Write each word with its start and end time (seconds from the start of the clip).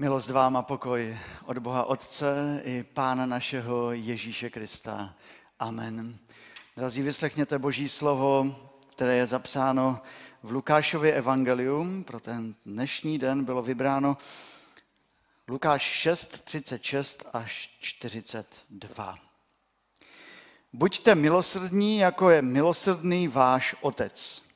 Milost 0.00 0.30
vám 0.30 0.56
a 0.56 0.62
pokoj 0.62 1.18
od 1.44 1.58
Boha 1.58 1.84
Otce 1.84 2.60
i 2.64 2.82
Pána 2.82 3.26
našeho 3.26 3.92
Ježíše 3.92 4.50
Krista. 4.50 5.14
Amen. 5.58 6.18
Drazí, 6.76 7.02
vyslechněte 7.02 7.58
Boží 7.58 7.88
slovo, 7.88 8.56
které 8.90 9.16
je 9.16 9.26
zapsáno 9.26 10.00
v 10.42 10.50
Lukášově 10.50 11.12
evangelium. 11.12 12.04
Pro 12.04 12.20
ten 12.20 12.54
dnešní 12.66 13.18
den 13.18 13.44
bylo 13.44 13.62
vybráno 13.62 14.16
Lukáš 15.48 15.82
6, 15.82 16.44
36 16.44 17.28
až 17.32 17.76
42. 17.80 19.18
Buďte 20.72 21.14
milosrdní, 21.14 21.98
jako 21.98 22.30
je 22.30 22.42
milosrdný 22.42 23.28
váš 23.28 23.76
otec. 23.80 24.49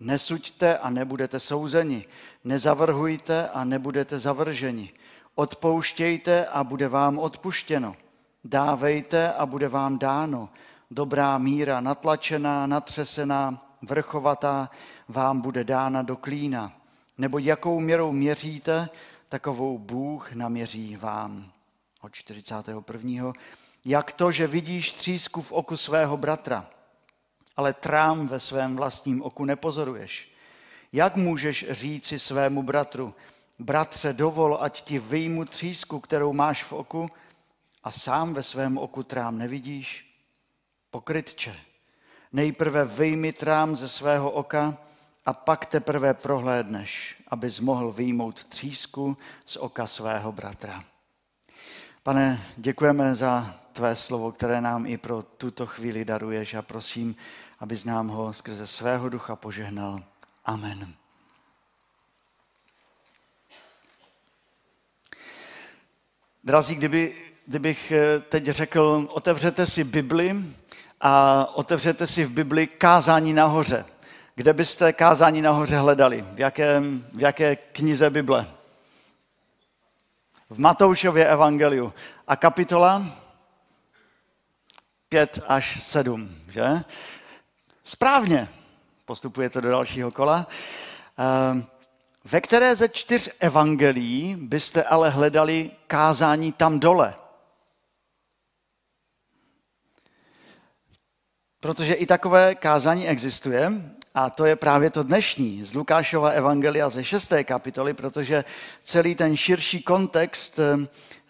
Nesuďte 0.00 0.78
a 0.78 0.90
nebudete 0.90 1.40
souzeni. 1.40 2.04
Nezavrhujte 2.44 3.48
a 3.48 3.64
nebudete 3.64 4.18
zavrženi. 4.18 4.92
Odpouštějte 5.34 6.46
a 6.46 6.64
bude 6.64 6.88
vám 6.88 7.18
odpuštěno. 7.18 7.96
Dávejte 8.44 9.32
a 9.32 9.46
bude 9.46 9.68
vám 9.68 9.98
dáno. 9.98 10.48
Dobrá 10.90 11.38
míra, 11.38 11.80
natlačená, 11.80 12.66
natřesená, 12.66 13.66
vrchovatá, 13.82 14.70
vám 15.08 15.40
bude 15.40 15.64
dána 15.64 16.02
do 16.02 16.16
klína. 16.16 16.72
Nebo 17.18 17.38
jakou 17.38 17.80
měrou 17.80 18.12
měříte, 18.12 18.88
takovou 19.28 19.78
Bůh 19.78 20.32
naměří 20.32 20.96
vám. 20.96 21.50
Od 22.00 22.12
41. 22.12 23.32
Jak 23.84 24.12
to, 24.12 24.32
že 24.32 24.46
vidíš 24.46 24.92
třísku 24.92 25.42
v 25.42 25.52
oku 25.52 25.76
svého 25.76 26.16
bratra, 26.16 26.66
ale 27.56 27.72
trám 27.72 28.26
ve 28.26 28.40
svém 28.40 28.76
vlastním 28.76 29.22
oku 29.22 29.44
nepozoruješ? 29.44 30.32
Jak 30.92 31.16
můžeš 31.16 31.66
říci 31.70 32.18
svému 32.18 32.62
bratru, 32.62 33.14
bratře, 33.58 34.12
dovol, 34.12 34.58
ať 34.60 34.82
ti 34.82 34.98
vyjmu 34.98 35.44
třísku, 35.44 36.00
kterou 36.00 36.32
máš 36.32 36.64
v 36.64 36.72
oku, 36.72 37.10
a 37.84 37.90
sám 37.90 38.34
ve 38.34 38.42
svém 38.42 38.78
oku 38.78 39.02
trám 39.02 39.38
nevidíš? 39.38 40.16
Pokrytče, 40.90 41.56
nejprve 42.32 42.84
vyjmi 42.84 43.32
trám 43.32 43.76
ze 43.76 43.88
svého 43.88 44.30
oka 44.30 44.78
a 45.26 45.32
pak 45.32 45.66
teprve 45.66 46.14
prohlédneš, 46.14 47.22
abys 47.28 47.60
mohl 47.60 47.92
vyjmout 47.92 48.44
třísku 48.44 49.16
z 49.46 49.56
oka 49.56 49.86
svého 49.86 50.32
bratra. 50.32 50.84
Pane, 52.02 52.42
děkujeme 52.56 53.14
za 53.14 53.54
tvé 53.72 53.96
slovo, 53.96 54.32
které 54.32 54.60
nám 54.60 54.86
i 54.86 54.98
pro 54.98 55.22
tuto 55.22 55.66
chvíli 55.66 56.04
daruješ 56.04 56.54
a 56.54 56.62
prosím, 56.62 57.16
abys 57.58 57.84
nám 57.84 58.08
ho 58.08 58.32
skrze 58.32 58.66
svého 58.66 59.08
ducha 59.08 59.36
požehnal. 59.36 60.02
Amen. 60.44 60.94
Drazí, 66.44 66.74
kdyby, 66.74 67.14
kdybych 67.46 67.92
eh, 67.92 68.20
teď 68.20 68.44
řekl, 68.44 69.08
otevřete 69.10 69.66
si 69.66 69.84
Bibli 69.84 70.44
a 71.00 71.44
otevřete 71.54 72.06
si 72.06 72.24
v 72.24 72.30
Bibli 72.30 72.66
kázání 72.66 73.32
nahoře. 73.32 73.84
Kde 74.34 74.52
byste 74.52 74.92
kázání 74.92 75.42
nahoře 75.42 75.78
hledali? 75.78 76.24
V 76.32 76.40
jaké, 76.40 76.80
v 77.12 77.20
jaké 77.20 77.56
knize 77.56 78.10
Bible? 78.10 78.46
V 80.50 80.58
Matoušově 80.58 81.28
evangeliu. 81.28 81.92
A 82.26 82.36
kapitola 82.36 83.06
5 85.08 85.40
až 85.48 85.82
7, 85.82 86.36
že? 86.48 86.84
Správně 87.86 88.48
postupujete 89.04 89.60
do 89.60 89.70
dalšího 89.70 90.10
kola. 90.10 90.46
Ehm, 91.18 91.66
ve 92.24 92.40
které 92.40 92.76
ze 92.76 92.88
čtyř 92.88 93.30
evangelií 93.40 94.36
byste 94.36 94.82
ale 94.82 95.10
hledali 95.10 95.70
kázání 95.86 96.52
tam 96.52 96.80
dole? 96.80 97.14
Protože 101.60 101.94
i 101.94 102.06
takové 102.06 102.54
kázání 102.54 103.08
existuje 103.08 103.72
a 104.14 104.30
to 104.30 104.44
je 104.44 104.56
právě 104.56 104.90
to 104.90 105.02
dnešní 105.02 105.64
z 105.64 105.74
Lukášova 105.74 106.30
evangelia 106.30 106.88
ze 106.88 107.04
šesté 107.04 107.44
kapitoly, 107.44 107.94
protože 107.94 108.44
celý 108.82 109.14
ten 109.14 109.36
širší 109.36 109.82
kontext 109.82 110.58
ehm, 110.58 110.88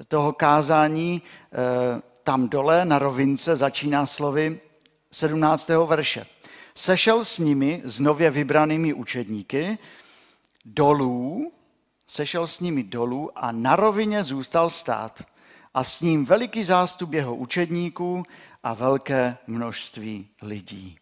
toho 0.08 0.32
kázání 0.32 1.22
ehm, 1.52 2.02
tam 2.22 2.48
dole 2.48 2.84
na 2.84 2.98
rovince 2.98 3.56
začíná 3.56 4.06
slovy 4.06 4.60
17. 5.12 5.68
verše 5.86 6.26
sešel 6.76 7.24
s 7.24 7.38
nimi, 7.38 7.82
s 7.84 8.00
nově 8.00 8.30
vybranými 8.30 8.92
učedníky, 8.92 9.78
dolů, 10.64 11.52
sešel 12.06 12.46
s 12.46 12.60
nimi 12.60 12.82
dolů 12.82 13.30
a 13.38 13.52
na 13.52 13.76
rovině 13.76 14.24
zůstal 14.24 14.70
stát. 14.70 15.22
A 15.74 15.84
s 15.84 16.00
ním 16.00 16.24
veliký 16.24 16.64
zástup 16.64 17.12
jeho 17.12 17.36
učedníků 17.36 18.22
a 18.62 18.74
velké 18.74 19.36
množství 19.46 20.28
lidí. 20.42 20.98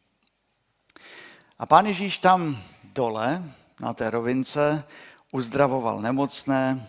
A 1.58 1.66
pán 1.66 1.86
Ježíš 1.86 2.18
tam 2.18 2.58
dole, 2.84 3.44
na 3.80 3.94
té 3.94 4.10
rovince, 4.10 4.84
uzdravoval 5.32 6.00
nemocné 6.00 6.88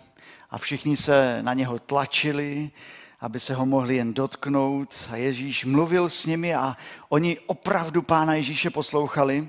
a 0.50 0.58
všichni 0.58 0.98
se 0.98 1.38
na 1.42 1.54
něho 1.54 1.80
tlačili 1.80 2.72
aby 3.26 3.40
se 3.40 3.54
ho 3.54 3.66
mohli 3.66 3.96
jen 3.96 4.14
dotknout. 4.14 4.96
A 5.12 5.16
Ježíš 5.16 5.66
mluvil 5.66 6.10
s 6.10 6.26
nimi 6.26 6.56
a 6.56 6.78
oni 7.10 7.40
opravdu 7.46 8.02
Pána 8.02 8.34
Ježíše 8.34 8.70
poslouchali 8.70 9.48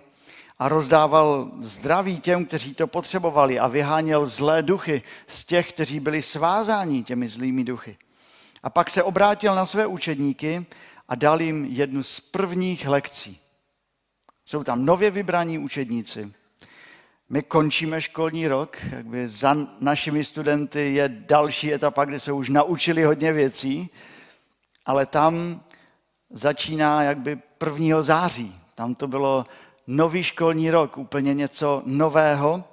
a 0.59 0.69
rozdával 0.69 1.50
zdraví 1.60 2.20
těm, 2.20 2.44
kteří 2.44 2.75
to 2.75 2.87
potřebovali 2.87 3.59
a 3.59 3.66
vyháněl 3.66 4.26
zlé 4.26 4.62
duchy 4.62 5.03
z 5.26 5.44
těch, 5.44 5.72
kteří 5.72 6.00
byli 6.00 6.22
svázáni 6.22 7.03
těmi 7.03 7.28
zlými 7.28 7.64
duchy. 7.64 7.97
A 8.62 8.70
pak 8.70 8.91
se 8.91 9.03
obrátil 9.03 9.54
na 9.54 9.64
své 9.64 9.87
učedníky 9.87 10.66
a 11.08 11.14
dal 11.14 11.41
jim 11.43 11.64
jednu 11.64 12.03
z 12.03 12.20
prvních 12.20 12.88
lekcí. 12.88 13.41
Jsou 14.44 14.64
tam 14.64 14.84
nově 14.84 15.10
vybraní 15.10 15.58
učedníci, 15.58 16.32
my 17.28 17.42
končíme 17.42 18.03
školní 18.03 18.48
rok, 18.48 18.76
jakby 18.91 19.28
za 19.28 19.56
našimi 19.81 20.25
studenty 20.25 20.94
je 20.94 21.09
další 21.09 21.75
etapa, 21.75 22.04
kde 22.04 22.20
se 22.20 22.32
už 22.32 22.48
naučili 22.48 23.04
hodně 23.04 23.32
věcí, 23.32 23.91
ale 24.87 25.06
tam 25.06 25.60
začíná 26.31 27.03
jakby 27.03 27.38
1. 27.78 28.03
září. 28.03 28.60
Tam 28.75 28.94
to 28.94 29.09
bylo 29.09 29.44
nový 29.87 30.22
školní 30.22 30.70
rok, 30.70 30.98
úplně 30.98 31.34
něco 31.34 31.82
nového 31.87 32.64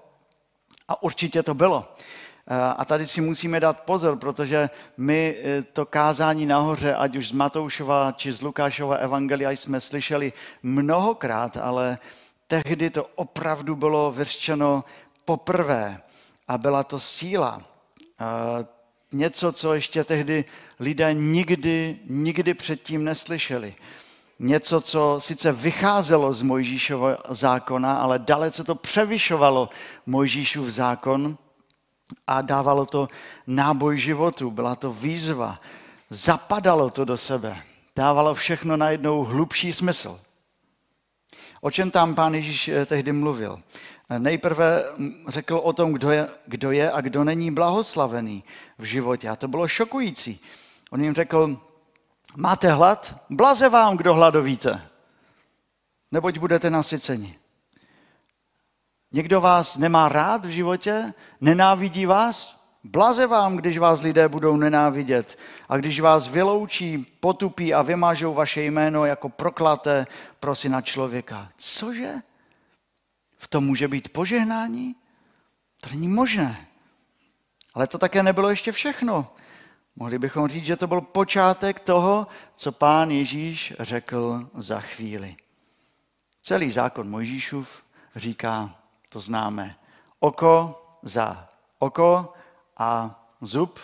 a 0.87 1.03
určitě 1.03 1.43
to 1.43 1.53
bylo. 1.53 1.93
A 2.77 2.85
tady 2.85 3.07
si 3.07 3.21
musíme 3.21 3.59
dát 3.59 3.81
pozor, 3.81 4.17
protože 4.17 4.69
my 4.97 5.37
e, 5.43 5.61
to 5.61 5.85
kázání 5.85 6.45
nahoře, 6.45 6.95
ať 6.95 7.15
už 7.15 7.27
z 7.27 7.31
Matoušova 7.31 8.11
či 8.11 8.31
z 8.31 8.41
Lukášova 8.41 8.95
evangelia 8.95 9.51
jsme 9.51 9.79
slyšeli 9.79 10.33
mnohokrát, 10.63 11.57
ale 11.57 11.97
tehdy 12.61 12.89
to 12.89 13.09
opravdu 13.15 13.75
bylo 13.75 14.11
vyřčeno 14.11 14.83
poprvé 15.25 16.01
a 16.47 16.57
byla 16.57 16.83
to 16.83 16.99
síla. 16.99 17.61
Něco, 19.11 19.51
co 19.51 19.73
ještě 19.73 20.03
tehdy 20.03 20.45
lidé 20.79 21.13
nikdy, 21.13 21.99
nikdy 22.09 22.53
předtím 22.53 23.03
neslyšeli. 23.03 23.75
Něco, 24.39 24.81
co 24.81 25.15
sice 25.19 25.51
vycházelo 25.51 26.33
z 26.33 26.41
Mojžíšova 26.41 27.17
zákona, 27.29 27.97
ale 27.97 28.19
dalece 28.19 28.63
to 28.63 28.75
převyšovalo 28.75 29.69
Mojžíšův 30.05 30.67
zákon 30.67 31.37
a 32.27 32.41
dávalo 32.41 32.85
to 32.85 33.07
náboj 33.47 33.97
životu. 33.97 34.51
Byla 34.51 34.75
to 34.75 34.93
výzva. 34.93 35.59
Zapadalo 36.09 36.89
to 36.89 37.05
do 37.05 37.17
sebe. 37.17 37.63
Dávalo 37.95 38.33
všechno 38.33 38.77
najednou 38.77 39.23
hlubší 39.23 39.73
smysl. 39.73 40.19
O 41.63 41.71
čem 41.71 41.91
tam 41.91 42.15
pán 42.15 42.35
Ježíš 42.35 42.67
eh, 42.67 42.85
tehdy 42.85 43.11
mluvil? 43.11 43.59
Eh, 44.09 44.19
nejprve 44.19 44.83
řekl 45.27 45.55
o 45.55 45.73
tom, 45.73 45.93
kdo 45.93 46.11
je, 46.11 46.29
kdo 46.45 46.71
je 46.71 46.91
a 46.91 47.01
kdo 47.01 47.23
není 47.23 47.51
blahoslavený 47.51 48.43
v 48.77 48.83
životě. 48.83 49.29
A 49.29 49.35
to 49.35 49.47
bylo 49.47 49.67
šokující. 49.67 50.39
On 50.91 51.03
jim 51.03 51.13
řekl, 51.13 51.59
máte 52.35 52.71
hlad? 52.71 53.23
Blaze 53.29 53.69
vám, 53.69 53.97
kdo 53.97 54.13
hladovíte, 54.13 54.81
neboť 56.11 56.37
budete 56.37 56.69
nasyceni. 56.69 57.39
Někdo 59.11 59.41
vás 59.41 59.77
nemá 59.77 60.09
rád 60.09 60.45
v 60.45 60.49
životě? 60.49 61.13
Nenávidí 61.41 62.05
vás? 62.05 62.62
Blaze 62.83 63.27
vám, 63.27 63.55
když 63.55 63.77
vás 63.77 64.01
lidé 64.01 64.27
budou 64.27 64.55
nenávidět 64.55 65.39
a 65.69 65.77
když 65.77 65.99
vás 65.99 66.27
vyloučí, 66.27 67.05
potupí 67.19 67.73
a 67.73 67.81
vymážou 67.81 68.33
vaše 68.33 68.63
jméno 68.63 69.05
jako 69.05 69.29
proklaté 69.29 70.07
pro 70.39 70.55
syna 70.55 70.81
člověka. 70.81 71.49
Cože? 71.57 72.13
V 73.37 73.47
tom 73.47 73.65
může 73.65 73.87
být 73.87 74.09
požehnání? 74.09 74.95
To 75.81 75.89
není 75.89 76.07
možné. 76.07 76.67
Ale 77.73 77.87
to 77.87 77.97
také 77.97 78.23
nebylo 78.23 78.49
ještě 78.49 78.71
všechno. 78.71 79.33
Mohli 79.95 80.19
bychom 80.19 80.47
říct, 80.47 80.65
že 80.65 80.75
to 80.75 80.87
byl 80.87 81.01
počátek 81.01 81.79
toho, 81.79 82.27
co 82.55 82.71
pán 82.71 83.11
Ježíš 83.11 83.73
řekl 83.79 84.49
za 84.55 84.79
chvíli. 84.79 85.35
Celý 86.41 86.71
zákon 86.71 87.09
Mojžíšův 87.09 87.83
říká, 88.15 88.75
to 89.09 89.19
známe, 89.19 89.75
oko 90.19 90.81
za 91.03 91.49
oko 91.79 92.33
a 92.77 93.19
zub 93.41 93.79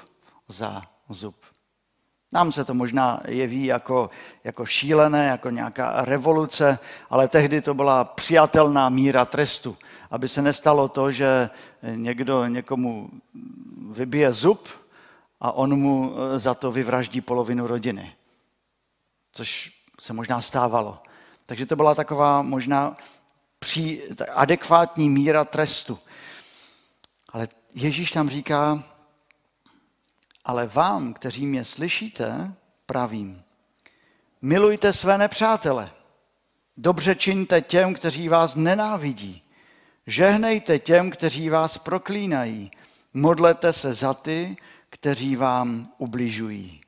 za 0.47 0.81
zub. 1.09 1.35
Nám 2.33 2.51
se 2.51 2.65
to 2.65 2.73
možná 2.73 3.19
jeví 3.27 3.65
jako, 3.65 4.09
jako 4.43 4.65
šílené, 4.65 5.27
jako 5.27 5.49
nějaká 5.49 6.05
revoluce, 6.05 6.79
ale 7.09 7.27
tehdy 7.27 7.61
to 7.61 7.73
byla 7.73 8.03
přijatelná 8.03 8.89
míra 8.89 9.25
trestu, 9.25 9.77
aby 10.11 10.27
se 10.27 10.41
nestalo 10.41 10.87
to, 10.87 11.11
že 11.11 11.49
někdo 11.95 12.45
někomu 12.45 13.09
vybije 13.91 14.33
zub 14.33 14.67
a 15.39 15.51
on 15.51 15.75
mu 15.75 16.15
za 16.35 16.53
to 16.53 16.71
vyvraždí 16.71 17.21
polovinu 17.21 17.67
rodiny. 17.67 18.15
Což 19.31 19.73
se 19.99 20.13
možná 20.13 20.41
stávalo. 20.41 20.99
Takže 21.45 21.65
to 21.65 21.75
byla 21.75 21.95
taková 21.95 22.41
možná 22.41 22.97
při, 23.59 24.09
adekvátní 24.33 25.09
míra 25.09 25.45
trestu. 25.45 25.99
Ale 27.29 27.47
Ježíš 27.73 28.11
tam 28.11 28.29
říká, 28.29 28.83
ale 30.45 30.67
vám, 30.67 31.13
kteří 31.13 31.45
mě 31.45 31.63
slyšíte, 31.65 32.53
pravím, 32.85 33.43
milujte 34.41 34.93
své 34.93 35.17
nepřátele, 35.17 35.91
dobře 36.77 37.15
čiňte 37.15 37.61
těm, 37.61 37.93
kteří 37.93 38.29
vás 38.29 38.55
nenávidí, 38.55 39.41
žehnejte 40.07 40.79
těm, 40.79 41.11
kteří 41.11 41.49
vás 41.49 41.77
proklínají, 41.77 42.71
modlete 43.13 43.73
se 43.73 43.93
za 43.93 44.13
ty, 44.13 44.57
kteří 44.89 45.35
vám 45.35 45.93
ubližují. 45.97 46.81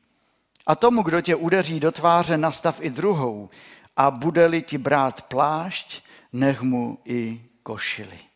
A 0.67 0.75
tomu, 0.75 1.03
kdo 1.03 1.21
tě 1.21 1.35
udeří 1.35 1.79
do 1.79 1.91
tváře, 1.91 2.37
nastav 2.37 2.81
i 2.81 2.89
druhou 2.89 3.49
a 3.97 4.11
bude-li 4.11 4.61
ti 4.61 4.77
brát 4.77 5.21
plášť, 5.21 6.03
nech 6.33 6.61
mu 6.61 6.99
i 7.05 7.45
košili. 7.63 8.30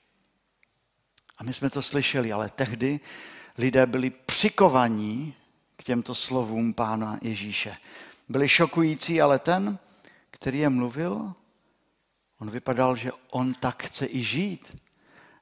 A 1.38 1.44
my 1.44 1.54
jsme 1.54 1.70
to 1.70 1.82
slyšeli, 1.82 2.32
ale 2.32 2.50
tehdy 2.50 3.00
lidé 3.58 3.86
byli 3.86 4.10
přikovaní 4.10 5.34
k 5.76 5.84
těmto 5.84 6.16
slovům 6.16 6.74
pána 6.74 7.20
Ježíše. 7.22 7.78
Byli 8.30 8.50
šokující, 8.50 9.22
ale 9.22 9.40
ten, 9.40 9.80
který 10.32 10.60
je 10.60 10.70
mluvil, 10.70 11.34
on 12.40 12.50
vypadal, 12.50 12.96
že 12.96 13.12
on 13.30 13.54
tak 13.54 13.84
chce 13.84 14.06
i 14.06 14.24
žít. 14.24 14.82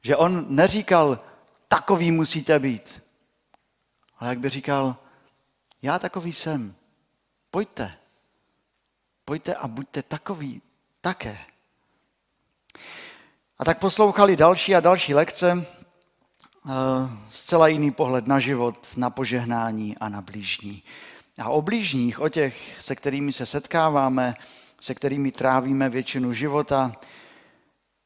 Že 0.02 0.16
on 0.16 0.56
neříkal, 0.56 1.20
takový 1.68 2.12
musíte 2.12 2.60
být. 2.60 3.04
Ale 4.20 4.30
jak 4.30 4.40
by 4.40 4.50
říkal, 4.50 4.98
já 5.82 6.00
takový 6.00 6.34
jsem. 6.34 6.76
Pojďte. 7.52 7.98
Pojďte 9.26 9.56
a 9.56 9.68
buďte 9.68 10.04
takový 10.04 10.62
také. 11.02 11.38
A 13.58 13.66
tak 13.66 13.80
poslouchali 13.80 14.36
další 14.36 14.76
a 14.76 14.80
další 14.80 15.14
lekce, 15.14 15.66
zcela 17.30 17.68
jiný 17.68 17.92
pohled 17.92 18.28
na 18.28 18.40
život, 18.40 18.88
na 18.98 19.10
požehnání 19.10 19.98
a 19.98 20.10
na 20.10 20.22
blížní. 20.22 20.84
A 21.38 21.50
o 21.50 21.62
blížních, 21.62 22.20
o 22.20 22.30
těch, 22.30 22.82
se 22.82 22.96
kterými 22.96 23.32
se 23.32 23.46
setkáváme, 23.46 24.36
se 24.80 24.96
kterými 24.96 25.32
trávíme 25.32 25.90
většinu 25.90 26.34
života, 26.34 26.96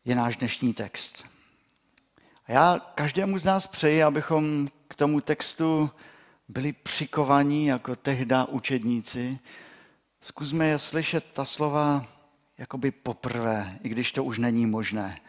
je 0.05 0.15
náš 0.15 0.37
dnešní 0.37 0.73
text. 0.73 1.25
A 2.47 2.51
já 2.51 2.79
každému 2.95 3.37
z 3.37 3.43
nás 3.43 3.67
přeji, 3.67 4.03
abychom 4.03 4.67
k 4.87 4.95
tomu 4.95 5.21
textu 5.21 5.89
byli 6.47 6.73
přikovaní 6.73 7.65
jako 7.65 7.95
tehda 7.95 8.45
učedníci. 8.45 9.39
Zkusme 10.21 10.67
je 10.67 10.79
slyšet 10.79 11.25
ta 11.33 11.45
slova 11.45 12.05
jakoby 12.57 12.91
poprvé, 12.91 13.79
i 13.83 13.89
když 13.89 14.11
to 14.11 14.23
už 14.23 14.37
není 14.37 14.65
možné. 14.65 15.19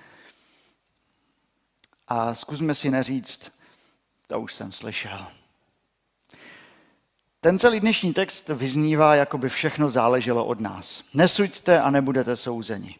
A 2.09 2.35
zkusme 2.35 2.75
si 2.75 2.91
neříct, 2.91 3.53
to 4.27 4.41
už 4.41 4.55
jsem 4.55 4.73
slyšel. 4.73 5.27
Ten 7.41 7.59
celý 7.59 7.81
dnešní 7.81 8.15
text 8.15 8.49
vyznívá, 8.49 9.15
jako 9.15 9.39
by 9.39 9.49
všechno 9.49 9.89
záleželo 9.89 10.45
od 10.45 10.61
nás. 10.61 11.05
Nesuďte 11.15 11.81
a 11.81 11.91
nebudete 11.91 12.37
souzeni. 12.37 12.97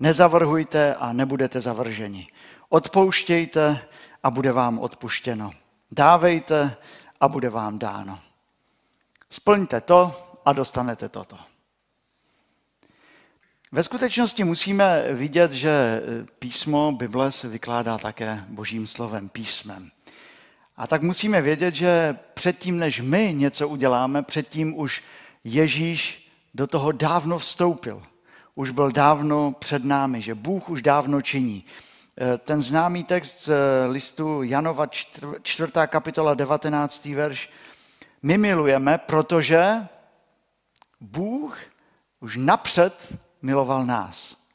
Nezavrhujte 0.00 0.94
a 0.94 1.12
nebudete 1.12 1.60
zavrženi. 1.60 2.26
Odpouštějte 2.68 3.80
a 4.22 4.30
bude 4.30 4.52
vám 4.52 4.78
odpuštěno. 4.78 5.50
Dávejte 5.90 6.76
a 7.20 7.28
bude 7.28 7.50
vám 7.50 7.78
dáno. 7.78 8.20
Splňte 9.30 9.80
to 9.80 10.30
a 10.44 10.52
dostanete 10.52 11.08
toto. 11.08 11.38
Ve 13.72 13.82
skutečnosti 13.82 14.44
musíme 14.44 15.04
vidět, 15.12 15.52
že 15.52 16.02
písmo 16.38 16.92
Bible 16.92 17.32
se 17.32 17.48
vykládá 17.48 17.98
také 17.98 18.44
božím 18.48 18.86
slovem, 18.86 19.28
písmem. 19.28 19.90
A 20.76 20.86
tak 20.86 21.02
musíme 21.02 21.42
vědět, 21.42 21.74
že 21.74 22.18
předtím, 22.34 22.78
než 22.78 23.00
my 23.00 23.34
něco 23.34 23.68
uděláme, 23.68 24.22
předtím 24.22 24.78
už 24.78 25.02
Ježíš 25.44 26.30
do 26.54 26.66
toho 26.66 26.92
dávno 26.92 27.38
vstoupil. 27.38 28.02
Už 28.54 28.70
byl 28.70 28.90
dávno 28.90 29.54
před 29.58 29.84
námi, 29.84 30.22
že 30.22 30.34
Bůh 30.34 30.68
už 30.68 30.82
dávno 30.82 31.20
činí. 31.20 31.64
Ten 32.38 32.62
známý 32.62 33.04
text 33.04 33.44
z 33.44 33.52
listu 33.88 34.42
Janova 34.42 34.86
4. 35.42 35.72
kapitola 35.86 36.34
19. 36.34 37.04
verš. 37.04 37.50
My 38.22 38.38
milujeme, 38.38 38.98
protože 38.98 39.86
Bůh 41.00 41.58
už 42.20 42.36
napřed 42.36 43.14
miloval 43.42 43.86
nás. 43.86 44.46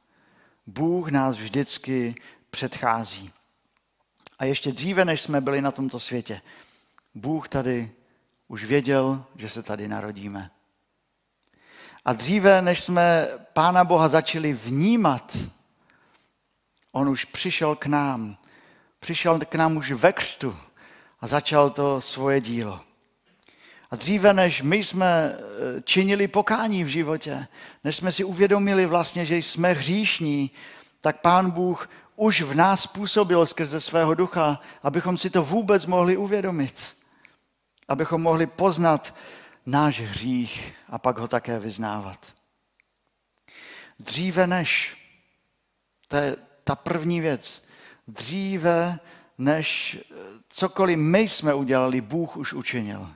Bůh 0.68 1.12
nás 1.12 1.38
vždycky 1.38 2.16
předchází. 2.50 3.32
A 4.40 4.46
ještě 4.46 4.72
dříve, 4.72 5.06
než 5.06 5.22
jsme 5.22 5.42
byli 5.42 5.62
na 5.62 5.72
tomto 5.72 6.00
světě, 6.00 6.42
Bůh 7.16 7.50
tady 7.50 7.92
už 8.48 8.64
věděl, 8.64 9.26
že 9.36 9.50
se 9.50 9.64
tady 9.64 9.88
narodíme. 9.88 10.52
A 12.06 12.14
dříve, 12.14 12.62
než 12.62 12.84
jsme 12.84 13.28
Pána 13.54 13.84
Boha 13.84 14.08
začali 14.08 14.54
vnímat, 14.54 15.38
On 16.96 17.10
už 17.10 17.26
přišel 17.26 17.76
k 17.76 17.86
nám. 17.86 18.38
Přišel 19.00 19.40
k 19.40 19.56
nám 19.56 19.78
už 19.78 19.92
ve 19.92 20.14
křtu 20.14 20.58
a 21.22 21.28
začal 21.28 21.70
to 21.70 22.02
svoje 22.02 22.42
dílo. 22.42 22.82
A 23.94 23.96
dříve, 23.96 24.34
než 24.34 24.62
my 24.62 24.84
jsme 24.84 25.08
eh, 25.08 25.82
činili 25.82 26.28
pokání 26.28 26.84
v 26.84 26.88
životě, 26.88 27.48
než 27.84 27.96
jsme 27.96 28.12
si 28.12 28.24
uvědomili 28.24 28.86
vlastně, 28.86 29.26
že 29.26 29.38
jsme 29.38 29.74
hříšní, 29.74 30.52
tak 31.02 31.22
Pán 31.22 31.52
Bůh 31.52 31.90
už 32.16 32.42
v 32.42 32.56
nás 32.56 32.88
působil 32.88 33.46
skrze 33.46 33.82
svého 33.82 34.14
ducha, 34.14 34.60
abychom 34.84 35.18
si 35.18 35.30
to 35.30 35.44
vůbec 35.44 35.86
mohli 35.86 36.18
uvědomit. 36.18 36.96
Abychom 37.88 38.22
mohli 38.22 38.48
poznat 38.48 39.16
náš 39.66 40.02
hřích 40.02 40.74
a 40.90 40.98
pak 40.98 41.18
ho 41.18 41.28
také 41.28 41.60
vyznávat. 41.60 42.34
Dříve 44.00 44.48
než, 44.48 44.98
to 46.08 46.16
je 46.16 46.36
ta 46.64 46.76
první 46.76 47.22
věc, 47.22 47.68
dříve 48.08 49.00
než 49.38 49.98
cokoliv 50.50 50.98
my 50.98 51.20
jsme 51.20 51.54
udělali, 51.54 52.02
Bůh 52.02 52.38
už 52.38 52.54
učinil. 52.54 53.10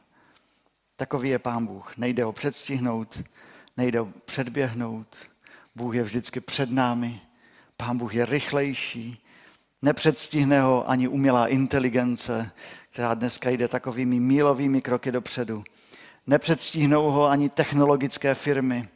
Takový 1.00 1.30
je 1.30 1.40
Pán 1.40 1.66
Bůh. 1.66 1.98
Nejde 1.98 2.24
ho 2.24 2.32
předstihnout, 2.32 3.24
nejde 3.78 4.00
ho 4.00 4.10
předběhnout. 4.26 5.18
Bůh 5.76 5.96
je 5.96 6.04
vždycky 6.04 6.40
před 6.40 6.72
námi. 6.72 7.22
Pán 7.78 7.98
Bůh 7.98 8.16
je 8.16 8.26
rychlejší. 8.26 9.24
Nepředstihne 9.82 10.62
ho 10.62 10.90
ani 10.90 11.08
umělá 11.08 11.48
inteligence, 11.48 12.52
která 12.90 13.14
dneska 13.14 13.50
jde 13.50 13.68
takovými 13.68 14.20
mílovými 14.20 14.82
kroky 14.82 15.12
dopředu. 15.12 15.64
Nepředstihnou 16.28 17.12
ho 17.12 17.26
ani 17.26 17.50
technologické 17.50 18.36
firmy. 18.36 18.88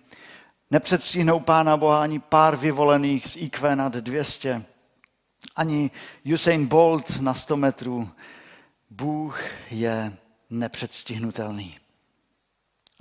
Nepředstihnou 0.72 1.40
Pána 1.40 1.78
Boha 1.78 2.02
ani 2.02 2.20
pár 2.20 2.56
vyvolených 2.56 3.28
z 3.28 3.36
IQ 3.36 3.76
nad 3.76 3.94
200. 3.94 4.66
Ani 5.56 5.92
Usain 6.34 6.66
Bolt 6.66 7.20
na 7.20 7.34
100 7.34 7.58
metrů. 7.58 8.10
Bůh 8.90 9.42
je 9.72 10.18
nepředstihnutelný. 10.50 11.81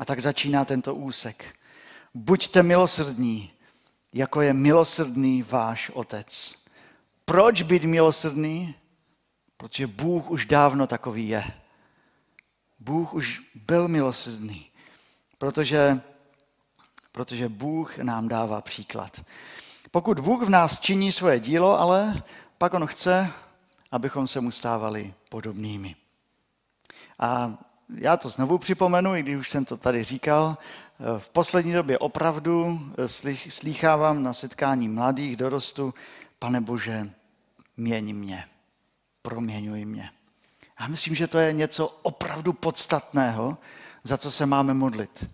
A 0.01 0.05
tak 0.05 0.21
začíná 0.21 0.65
tento 0.65 0.95
úsek. 0.95 1.45
Buďte 2.15 2.63
milosrdní, 2.63 3.53
jako 4.13 4.41
je 4.41 4.53
milosrdný 4.53 5.43
váš 5.43 5.91
otec. 5.91 6.55
Proč 7.25 7.63
být 7.63 7.85
milosrdný? 7.85 8.75
Protože 9.57 9.87
Bůh 9.87 10.31
už 10.31 10.45
dávno 10.45 10.87
takový 10.87 11.29
je. 11.29 11.45
Bůh 12.79 13.15
už 13.15 13.43
byl 13.55 13.89
milosrdný, 13.89 14.67
protože, 15.39 16.01
protože 17.13 17.49
Bůh 17.49 17.99
nám 17.99 18.29
dává 18.29 18.61
příklad. 18.61 19.25
Pokud 19.91 20.21
Bůh 20.21 20.43
v 20.43 20.51
nás 20.51 20.81
činí 20.81 21.13
svoje 21.13 21.41
dílo, 21.41 21.81
ale 21.81 22.23
pak 22.59 22.75
On 22.75 22.87
chce, 22.87 23.33
abychom 23.91 24.27
se 24.27 24.41
mu 24.41 24.51
stávali 24.51 25.15
podobnými. 25.29 25.97
A 27.19 27.59
já 27.95 28.17
to 28.17 28.29
znovu 28.29 28.59
připomenu, 28.59 29.17
i 29.17 29.23
když 29.23 29.37
už 29.37 29.51
jsem 29.51 29.65
to 29.65 29.77
tady 29.77 30.03
říkal, 30.03 30.59
v 31.19 31.29
poslední 31.29 31.73
době 31.73 31.99
opravdu 31.99 32.81
slýchávám 33.49 34.23
na 34.23 34.33
setkání 34.33 34.89
mladých 34.89 35.37
dorostu, 35.37 35.95
pane 36.39 36.61
Bože, 36.61 37.11
měň 37.77 38.17
mě, 38.17 38.45
proměňuj 39.23 39.85
mě. 39.85 40.11
Já 40.81 40.87
myslím, 40.87 41.15
že 41.15 41.27
to 41.27 41.39
je 41.39 41.53
něco 41.53 41.87
opravdu 41.87 42.53
podstatného, 42.53 43.59
za 44.05 44.19
co 44.19 44.31
se 44.31 44.47
máme 44.47 44.75
modlit. 44.75 45.31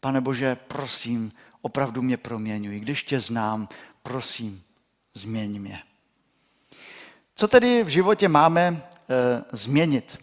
Pane 0.00 0.20
Bože, 0.20 0.54
prosím, 0.54 1.32
opravdu 1.62 2.02
mě 2.02 2.16
proměňuj. 2.16 2.80
Když 2.80 3.02
tě 3.02 3.20
znám, 3.20 3.68
prosím, 4.02 4.62
změň 5.14 5.60
mě. 5.60 5.82
Co 7.34 7.48
tedy 7.48 7.84
v 7.84 7.88
životě 7.88 8.28
máme 8.28 8.62
e, 8.62 8.76
změnit? 9.52 10.18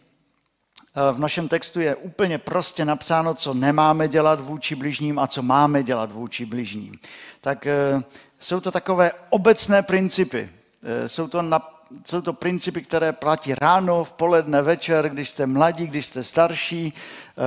E, 0.98 1.14
v 1.14 1.20
našem 1.20 1.48
textu 1.48 1.82
je 1.82 1.96
úplně 1.96 2.38
prostě 2.38 2.86
napsáno, 2.86 3.34
co 3.34 3.54
nemáme 3.54 4.08
dělat 4.08 4.42
vůči 4.42 4.76
bližním 4.76 5.20
a 5.20 5.28
co 5.28 5.42
máme 5.42 5.84
dělat 5.84 6.12
vůči 6.12 6.46
bližním. 6.46 7.00
Tak 7.42 7.68
e, 7.68 8.04
jsou 8.40 8.60
to 8.60 8.72
takové 8.72 9.12
obecné 9.30 9.82
principy. 9.82 10.50
E, 10.84 11.10
jsou 11.10 11.28
to 11.28 11.42
na, 11.42 11.78
jsou 12.06 12.22
to 12.22 12.34
principy, 12.34 12.82
které 12.82 13.14
platí 13.14 13.56
ráno, 13.56 14.04
v 14.04 14.14
poledne, 14.14 14.62
večer, 14.62 15.10
když 15.10 15.30
jste 15.30 15.46
mladí, 15.46 15.88
když 15.88 16.06
jste 16.06 16.24
starší, 16.24 16.94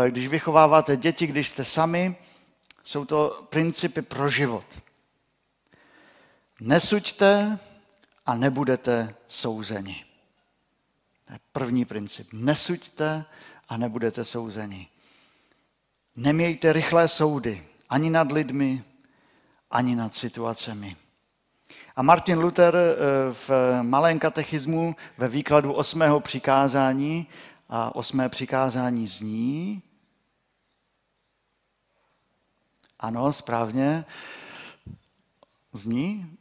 eh, 0.06 0.10
když 0.10 0.28
vychováváte 0.28 0.96
děti, 0.96 1.26
když 1.26 1.48
jste 1.48 1.64
sami. 1.64 2.16
Jsou 2.84 3.04
to 3.04 3.46
principy 3.48 4.02
pro 4.02 4.28
život. 4.28 4.66
Nesuďte 6.60 7.58
a 8.26 8.34
nebudete 8.34 9.14
souzeni. 9.28 10.04
To 11.30 11.34
je 11.34 11.40
první 11.52 11.84
princip. 11.84 12.28
Nesuďte 12.32 13.24
a 13.68 13.76
nebudete 13.76 14.24
souzeni. 14.24 14.88
Nemějte 16.16 16.72
rychlé 16.72 17.08
soudy 17.08 17.66
ani 17.88 18.10
nad 18.10 18.32
lidmi, 18.32 18.84
ani 19.70 19.96
nad 19.96 20.14
situacemi. 20.14 20.96
A 21.96 22.02
Martin 22.02 22.38
Luther 22.38 22.74
eh, 22.76 23.32
v 23.32 23.50
malém 23.82 24.18
katechismu 24.18 24.96
ve 25.18 25.28
výkladu 25.28 25.72
osmého 25.72 26.20
přikázání, 26.20 27.26
a 27.68 27.94
osmé 27.94 28.28
přikázání 28.28 29.06
zní, 29.06 29.82
ano, 32.98 33.32
správně, 33.32 34.04
zní, 35.72 36.38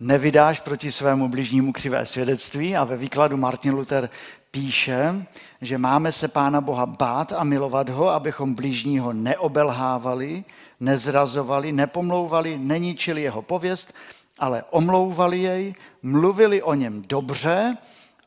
nevydáš 0.00 0.60
proti 0.60 0.92
svému 0.92 1.28
bližnímu 1.28 1.72
křivé 1.72 2.06
svědectví 2.06 2.76
a 2.76 2.84
ve 2.84 2.96
výkladu 2.96 3.36
Martin 3.36 3.74
Luther 3.74 4.10
píše, 4.50 5.26
že 5.60 5.78
máme 5.78 6.12
se 6.12 6.28
Pána 6.28 6.60
Boha 6.60 6.86
bát 6.86 7.32
a 7.32 7.44
milovat 7.44 7.88
ho, 7.88 8.08
abychom 8.08 8.54
bližního 8.54 9.12
neobelhávali, 9.12 10.44
nezrazovali, 10.80 11.72
nepomlouvali, 11.72 12.58
neničili 12.58 13.22
jeho 13.22 13.42
pověst, 13.42 13.94
ale 14.38 14.64
omlouvali 14.70 15.38
jej, 15.38 15.74
mluvili 16.02 16.62
o 16.62 16.74
něm 16.74 17.02
dobře 17.02 17.76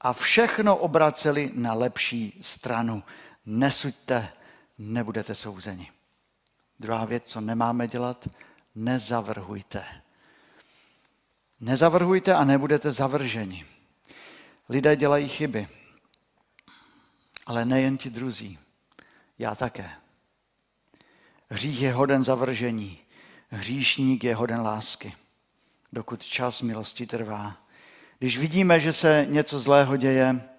a 0.02 0.14
všechno 0.14 0.76
obraceli 0.76 1.52
na 1.54 1.74
lepší 1.74 2.38
stranu. 2.42 3.04
Nesuďte, 3.46 4.30
nebudete 4.78 5.36
souzeni. 5.36 5.90
Druhá 6.80 7.06
věc, 7.06 7.24
co 7.26 7.42
nemáme 7.42 7.88
dělat, 7.88 8.28
nezavrhujte. 8.76 9.84
Nezavrhujte 11.62 12.36
a 12.36 12.44
nebudete 12.44 12.92
zavrženi. 12.92 13.66
Lidé 14.70 14.96
dělají 14.96 15.28
chyby, 15.28 15.68
ale 17.46 17.66
nejen 17.66 17.98
ti 17.98 18.10
druzí, 18.10 18.60
já 19.40 19.56
také. 19.56 19.92
Hřích 21.50 21.82
je 21.82 21.94
hoden 21.94 22.24
zavržení, 22.24 22.98
hříšník 23.50 24.24
je 24.24 24.36
hoden 24.36 24.62
lásky, 24.62 25.14
dokud 25.94 26.26
čas 26.26 26.62
milosti 26.62 27.08
trvá. 27.08 27.58
Když 28.20 28.38
vidíme, 28.38 28.80
že 28.80 28.94
se 28.94 29.26
něco 29.30 29.60
zlého 29.60 29.98
děje, 29.98 30.50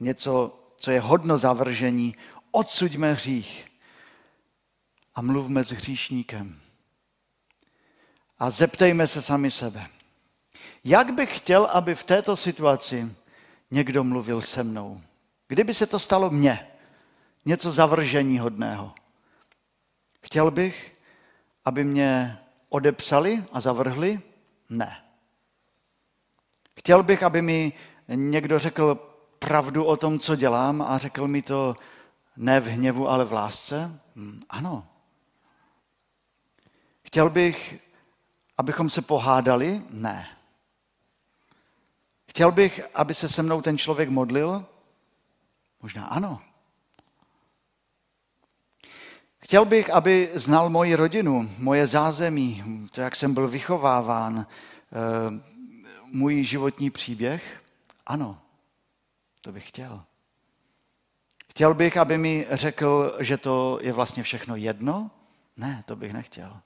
něco, 0.00 0.60
co 0.76 0.90
je 0.90 1.00
hodno 1.00 1.38
zavržení, 1.38 2.16
odsuďme 2.50 3.12
hřích 3.12 3.66
a 5.14 5.22
mluvme 5.22 5.64
s 5.64 5.72
hříšníkem. 5.72 6.65
A 8.38 8.50
zeptejme 8.50 9.06
se 9.06 9.22
sami 9.22 9.50
sebe. 9.50 9.86
Jak 10.84 11.14
bych 11.14 11.36
chtěl, 11.36 11.64
aby 11.64 11.94
v 11.94 12.04
této 12.04 12.36
situaci 12.36 13.16
někdo 13.70 14.04
mluvil 14.04 14.40
se 14.40 14.64
mnou? 14.64 15.00
Kdyby 15.48 15.74
se 15.74 15.86
to 15.86 15.98
stalo 15.98 16.30
mně, 16.30 16.66
něco 17.44 17.70
zavržení 17.70 18.38
hodného. 18.38 18.94
Chtěl 20.22 20.50
bych, 20.50 20.92
aby 21.64 21.84
mě 21.84 22.38
odepsali 22.68 23.44
a 23.52 23.60
zavrhli? 23.60 24.20
Ne. 24.70 25.04
Chtěl 26.78 27.02
bych, 27.02 27.22
aby 27.22 27.42
mi 27.42 27.72
někdo 28.08 28.58
řekl 28.58 28.94
pravdu 29.38 29.84
o 29.84 29.96
tom, 29.96 30.18
co 30.18 30.36
dělám 30.36 30.82
a 30.82 30.98
řekl 30.98 31.28
mi 31.28 31.42
to 31.42 31.76
ne 32.36 32.60
v 32.60 32.66
hněvu, 32.66 33.08
ale 33.08 33.24
v 33.24 33.32
lásce? 33.32 34.00
Hm, 34.16 34.40
ano. 34.48 34.86
Chtěl 37.02 37.30
bych, 37.30 37.80
abychom 38.58 38.90
se 38.90 39.02
pohádali? 39.02 39.82
Ne. 39.90 40.28
Chtěl 42.28 42.52
bych, 42.52 42.80
aby 42.94 43.14
se 43.14 43.28
se 43.28 43.42
mnou 43.42 43.62
ten 43.62 43.78
člověk 43.78 44.08
modlil? 44.08 44.64
Možná 45.82 46.06
ano. 46.06 46.40
Chtěl 49.38 49.64
bych, 49.64 49.90
aby 49.90 50.30
znal 50.34 50.70
moji 50.70 50.94
rodinu, 50.94 51.50
moje 51.58 51.86
zázemí, 51.86 52.64
to, 52.90 53.00
jak 53.00 53.16
jsem 53.16 53.34
byl 53.34 53.48
vychováván, 53.48 54.46
eh, 54.46 55.40
můj 56.04 56.44
životní 56.44 56.90
příběh? 56.90 57.62
Ano, 58.06 58.38
to 59.40 59.52
bych 59.52 59.68
chtěl. 59.68 60.04
Chtěl 61.50 61.74
bych, 61.74 61.96
aby 61.96 62.18
mi 62.18 62.46
řekl, 62.50 63.16
že 63.20 63.38
to 63.38 63.78
je 63.82 63.92
vlastně 63.92 64.22
všechno 64.22 64.56
jedno? 64.56 65.10
Ne, 65.56 65.82
to 65.86 65.96
bych 65.96 66.12
nechtěl. 66.12 66.60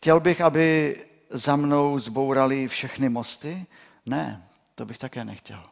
Chtěl 0.00 0.20
bych, 0.20 0.40
aby 0.40 0.96
za 1.30 1.56
mnou 1.56 1.98
zbourali 1.98 2.68
všechny 2.68 3.08
mosty? 3.08 3.66
Ne, 4.06 4.48
to 4.74 4.84
bych 4.84 4.98
také 4.98 5.24
nechtěl. 5.24 5.62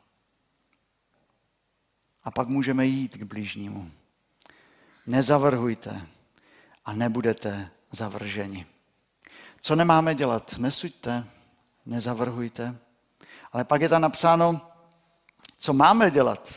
A 2.24 2.30
pak 2.30 2.48
můžeme 2.48 2.86
jít 2.86 3.16
k 3.16 3.22
blížnímu. 3.22 3.90
Nezavrhujte 5.06 6.06
a 6.84 6.94
nebudete 6.94 7.70
zavrženi. 7.90 8.66
Co 9.60 9.76
nemáme 9.76 10.14
dělat? 10.14 10.54
Nesuďte, 10.58 11.24
nezavrhujte. 11.86 12.78
Ale 13.52 13.64
pak 13.64 13.80
je 13.80 13.88
tam 13.88 14.02
napsáno, 14.02 14.60
co 15.58 15.72
máme 15.72 16.10
dělat. 16.10 16.54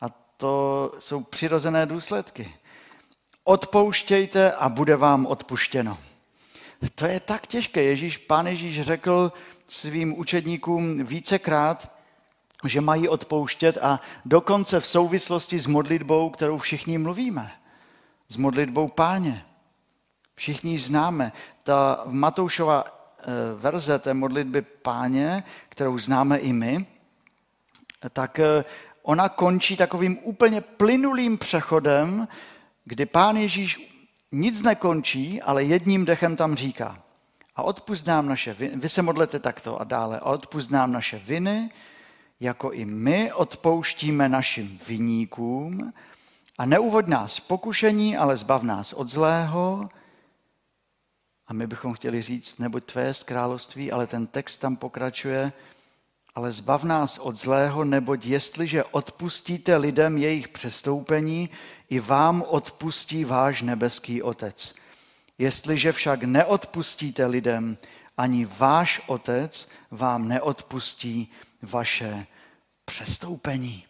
A 0.00 0.08
to 0.36 0.92
jsou 0.98 1.22
přirozené 1.22 1.86
důsledky. 1.86 2.54
Odpouštějte 3.44 4.52
a 4.52 4.68
bude 4.68 4.96
vám 4.96 5.26
odpuštěno. 5.26 5.98
To 6.94 7.06
je 7.06 7.20
tak 7.20 7.46
těžké. 7.46 7.82
Ježíš, 7.82 8.16
pán 8.16 8.46
Ježíš 8.46 8.80
řekl 8.80 9.32
svým 9.68 10.18
učedníkům 10.18 11.04
vícekrát, 11.04 11.92
že 12.64 12.80
mají 12.80 13.08
odpouštět 13.08 13.78
a 13.82 14.00
dokonce 14.24 14.80
v 14.80 14.86
souvislosti 14.86 15.58
s 15.58 15.66
modlitbou, 15.66 16.30
kterou 16.30 16.58
všichni 16.58 16.98
mluvíme. 16.98 17.52
S 18.28 18.36
modlitbou 18.36 18.88
páně. 18.88 19.44
Všichni 20.34 20.70
ji 20.70 20.78
známe. 20.78 21.32
Ta 21.62 22.02
Matoušova 22.06 22.84
eh, 22.84 23.24
verze 23.56 23.98
té 23.98 24.14
modlitby 24.14 24.62
páně, 24.62 25.44
kterou 25.68 25.98
známe 25.98 26.38
i 26.38 26.52
my, 26.52 26.86
tak 28.12 28.38
eh, 28.38 28.64
ona 29.02 29.28
končí 29.28 29.76
takovým 29.76 30.18
úplně 30.22 30.60
plynulým 30.60 31.38
přechodem, 31.38 32.28
kdy 32.84 33.06
pán 33.06 33.36
Ježíš 33.36 33.95
nic 34.32 34.62
nekončí, 34.62 35.42
ale 35.42 35.64
jedním 35.64 36.04
dechem 36.04 36.36
tam 36.36 36.54
říká. 36.54 37.02
A 37.56 37.62
odpust 37.62 38.06
nám 38.06 38.28
naše 38.28 38.54
viny, 38.54 38.76
vy 38.76 38.88
se 38.88 39.02
modlete 39.02 39.38
takto 39.38 39.80
a 39.80 39.84
dále, 39.84 40.20
a 40.20 40.24
odpust 40.24 40.70
nám 40.70 40.92
naše 40.92 41.18
viny, 41.18 41.70
jako 42.40 42.72
i 42.72 42.84
my 42.84 43.32
odpouštíme 43.32 44.28
našim 44.28 44.78
viníkům 44.88 45.92
a 46.58 46.66
neuvod 46.66 47.08
nás 47.08 47.40
pokušení, 47.40 48.16
ale 48.16 48.36
zbav 48.36 48.62
nás 48.62 48.92
od 48.92 49.08
zlého. 49.08 49.88
A 51.46 51.52
my 51.52 51.66
bychom 51.66 51.92
chtěli 51.92 52.22
říct, 52.22 52.58
neboť 52.58 52.84
tvé 52.84 53.14
z 53.14 53.22
království, 53.22 53.92
ale 53.92 54.06
ten 54.06 54.26
text 54.26 54.56
tam 54.56 54.76
pokračuje, 54.76 55.52
ale 56.36 56.52
zbav 56.52 56.84
nás 56.84 57.18
od 57.18 57.36
zlého, 57.36 57.84
neboť 57.84 58.24
jestliže 58.24 58.84
odpustíte 58.84 59.76
lidem 59.76 60.16
jejich 60.16 60.48
přestoupení, 60.48 61.50
i 61.88 62.00
vám 62.00 62.44
odpustí 62.48 63.24
váš 63.24 63.62
nebeský 63.62 64.22
Otec. 64.22 64.74
Jestliže 65.38 65.92
však 65.92 66.22
neodpustíte 66.22 67.26
lidem, 67.26 67.78
ani 68.16 68.44
váš 68.44 69.02
Otec 69.06 69.68
vám 69.90 70.28
neodpustí 70.28 71.30
vaše 71.62 72.26
přestoupení. 72.84 73.84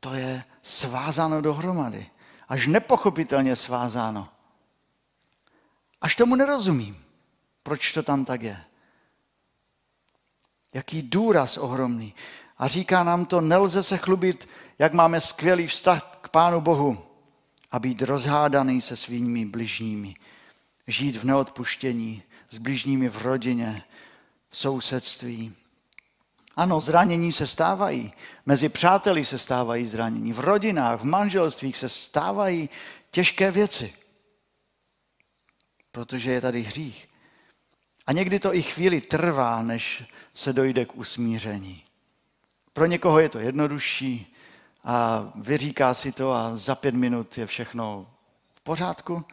To 0.00 0.14
je 0.14 0.44
svázáno 0.62 1.40
dohromady. 1.40 2.06
Až 2.48 2.66
nepochopitelně 2.66 3.56
svázáno. 3.56 4.28
Až 6.00 6.16
tomu 6.16 6.34
nerozumím, 6.34 7.04
proč 7.62 7.92
to 7.92 8.02
tam 8.02 8.24
tak 8.24 8.42
je. 8.42 8.64
Jaký 10.74 11.02
důraz 11.02 11.56
ohromný. 11.56 12.14
A 12.58 12.68
říká 12.68 13.04
nám 13.04 13.26
to, 13.26 13.40
nelze 13.40 13.82
se 13.82 13.98
chlubit, 13.98 14.48
jak 14.78 14.92
máme 14.92 15.20
skvělý 15.20 15.66
vztah 15.66 16.18
k 16.20 16.28
Pánu 16.28 16.60
Bohu 16.60 17.06
a 17.70 17.78
být 17.78 18.02
rozhádaný 18.02 18.80
se 18.80 18.96
svými 18.96 19.44
bližními. 19.44 20.14
Žít 20.86 21.16
v 21.16 21.24
neodpuštění, 21.24 22.22
s 22.50 22.58
bližními 22.58 23.08
v 23.08 23.22
rodině, 23.22 23.82
v 24.50 24.56
sousedství. 24.56 25.54
Ano, 26.56 26.80
zranění 26.80 27.32
se 27.32 27.46
stávají. 27.46 28.12
Mezi 28.46 28.68
přáteli 28.68 29.24
se 29.24 29.38
stávají 29.38 29.86
zranění. 29.86 30.32
V 30.32 30.40
rodinách, 30.40 31.00
v 31.00 31.04
manželstvích 31.04 31.76
se 31.76 31.88
stávají 31.88 32.68
těžké 33.10 33.50
věci. 33.50 33.94
Protože 35.92 36.30
je 36.30 36.40
tady 36.40 36.62
hřích. 36.62 37.08
A 38.06 38.12
někdy 38.12 38.40
to 38.40 38.54
i 38.54 38.62
chvíli 38.62 39.00
trvá, 39.00 39.62
než 39.62 40.04
se 40.34 40.52
dojde 40.52 40.84
k 40.84 40.96
usmíření. 40.96 41.82
Pro 42.72 42.86
někoho 42.86 43.18
je 43.18 43.28
to 43.28 43.38
jednodušší 43.38 44.36
a 44.84 45.24
vyříká 45.34 45.94
si 45.94 46.12
to 46.12 46.32
a 46.32 46.54
za 46.54 46.74
pět 46.74 46.94
minut 46.94 47.38
je 47.38 47.46
všechno 47.46 48.10
v 48.54 48.60
pořádku. 48.60 49.24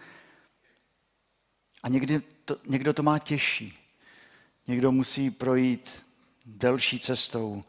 A 1.83 1.89
někdy 1.89 2.21
to, 2.45 2.57
někdo 2.67 2.93
to 2.93 3.03
má 3.03 3.19
těžší. 3.19 3.77
Někdo 4.67 4.91
musí 4.91 5.31
projít 5.31 6.05
delší 6.45 6.99
cestou 6.99 7.63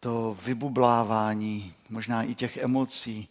to 0.00 0.36
vybublávání, 0.42 1.74
možná 1.90 2.22
i 2.22 2.34
těch 2.34 2.56
emocí, 2.56 3.28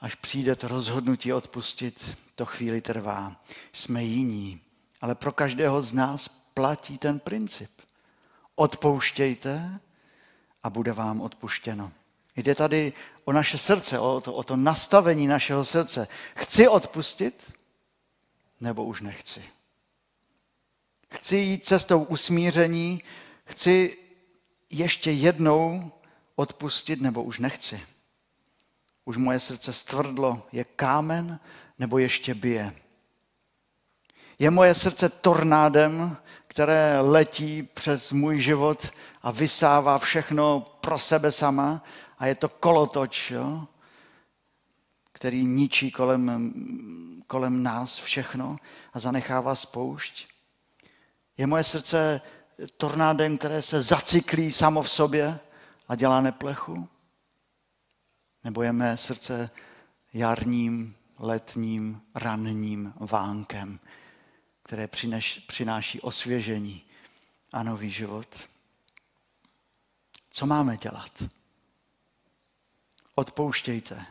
až 0.00 0.14
přijde 0.14 0.56
to 0.56 0.68
rozhodnutí 0.68 1.32
odpustit, 1.32 2.18
to 2.34 2.44
chvíli 2.46 2.80
trvá. 2.80 3.36
Jsme 3.72 4.04
jiní, 4.04 4.60
ale 5.02 5.14
pro 5.14 5.32
každého 5.32 5.82
z 5.82 5.92
nás 5.92 6.28
platí 6.28 6.98
ten 6.98 7.20
princip. 7.20 7.70
Odpouštějte 8.54 9.80
a 10.62 10.70
bude 10.70 10.92
vám 10.92 11.20
odpuštěno. 11.20 11.92
Jde 12.36 12.54
tady 12.54 12.92
o 13.24 13.32
naše 13.32 13.58
srdce, 13.58 13.98
o 13.98 14.20
to, 14.20 14.34
o 14.34 14.42
to 14.42 14.56
nastavení 14.56 15.26
našeho 15.26 15.64
srdce. 15.64 16.08
Chci 16.36 16.68
odpustit, 16.68 17.52
nebo 18.60 18.84
už 18.84 19.00
nechci. 19.00 19.44
Chci 21.14 21.36
jít 21.36 21.66
cestou 21.66 22.02
usmíření, 22.02 23.02
chci 23.44 23.98
ještě 24.70 25.10
jednou 25.10 25.92
odpustit, 26.36 27.00
nebo 27.00 27.22
už 27.22 27.38
nechci. 27.38 27.82
Už 29.04 29.16
moje 29.16 29.40
srdce 29.40 29.72
stvrdlo, 29.72 30.46
je 30.52 30.64
kámen, 30.64 31.40
nebo 31.78 31.98
ještě 31.98 32.34
bije. 32.34 32.81
Je 34.38 34.50
moje 34.50 34.74
srdce 34.74 35.08
tornádem, 35.08 36.16
které 36.48 37.00
letí 37.00 37.62
přes 37.62 38.12
můj 38.12 38.40
život 38.40 38.90
a 39.22 39.30
vysává 39.30 39.98
všechno 39.98 40.60
pro 40.80 40.98
sebe 40.98 41.32
sama 41.32 41.82
a 42.18 42.26
je 42.26 42.34
to 42.34 42.48
kolotoč, 42.48 43.30
jo? 43.30 43.66
který 45.12 45.44
ničí 45.44 45.90
kolem, 45.90 46.52
kolem 47.26 47.62
nás 47.62 47.98
všechno 47.98 48.56
a 48.92 48.98
zanechává 48.98 49.54
spoušť. 49.54 50.28
Je 51.36 51.46
moje 51.46 51.64
srdce 51.64 52.20
tornádem, 52.76 53.38
které 53.38 53.62
se 53.62 53.82
zacyklí 53.82 54.52
samo 54.52 54.82
v 54.82 54.90
sobě 54.90 55.40
a 55.88 55.94
dělá 55.94 56.20
neplechu? 56.20 56.88
Nebo 58.44 58.62
je 58.62 58.72
mé 58.72 58.96
srdce 58.96 59.50
jarním, 60.12 60.94
letním, 61.18 62.00
ranním 62.14 62.92
vánkem, 63.00 63.78
které 64.72 64.88
přináší 65.46 66.00
osvěžení 66.00 66.82
a 67.52 67.62
nový 67.62 67.90
život? 67.90 68.26
Co 70.30 70.46
máme 70.46 70.76
dělat? 70.76 71.22
Odpouštějte 73.14 74.06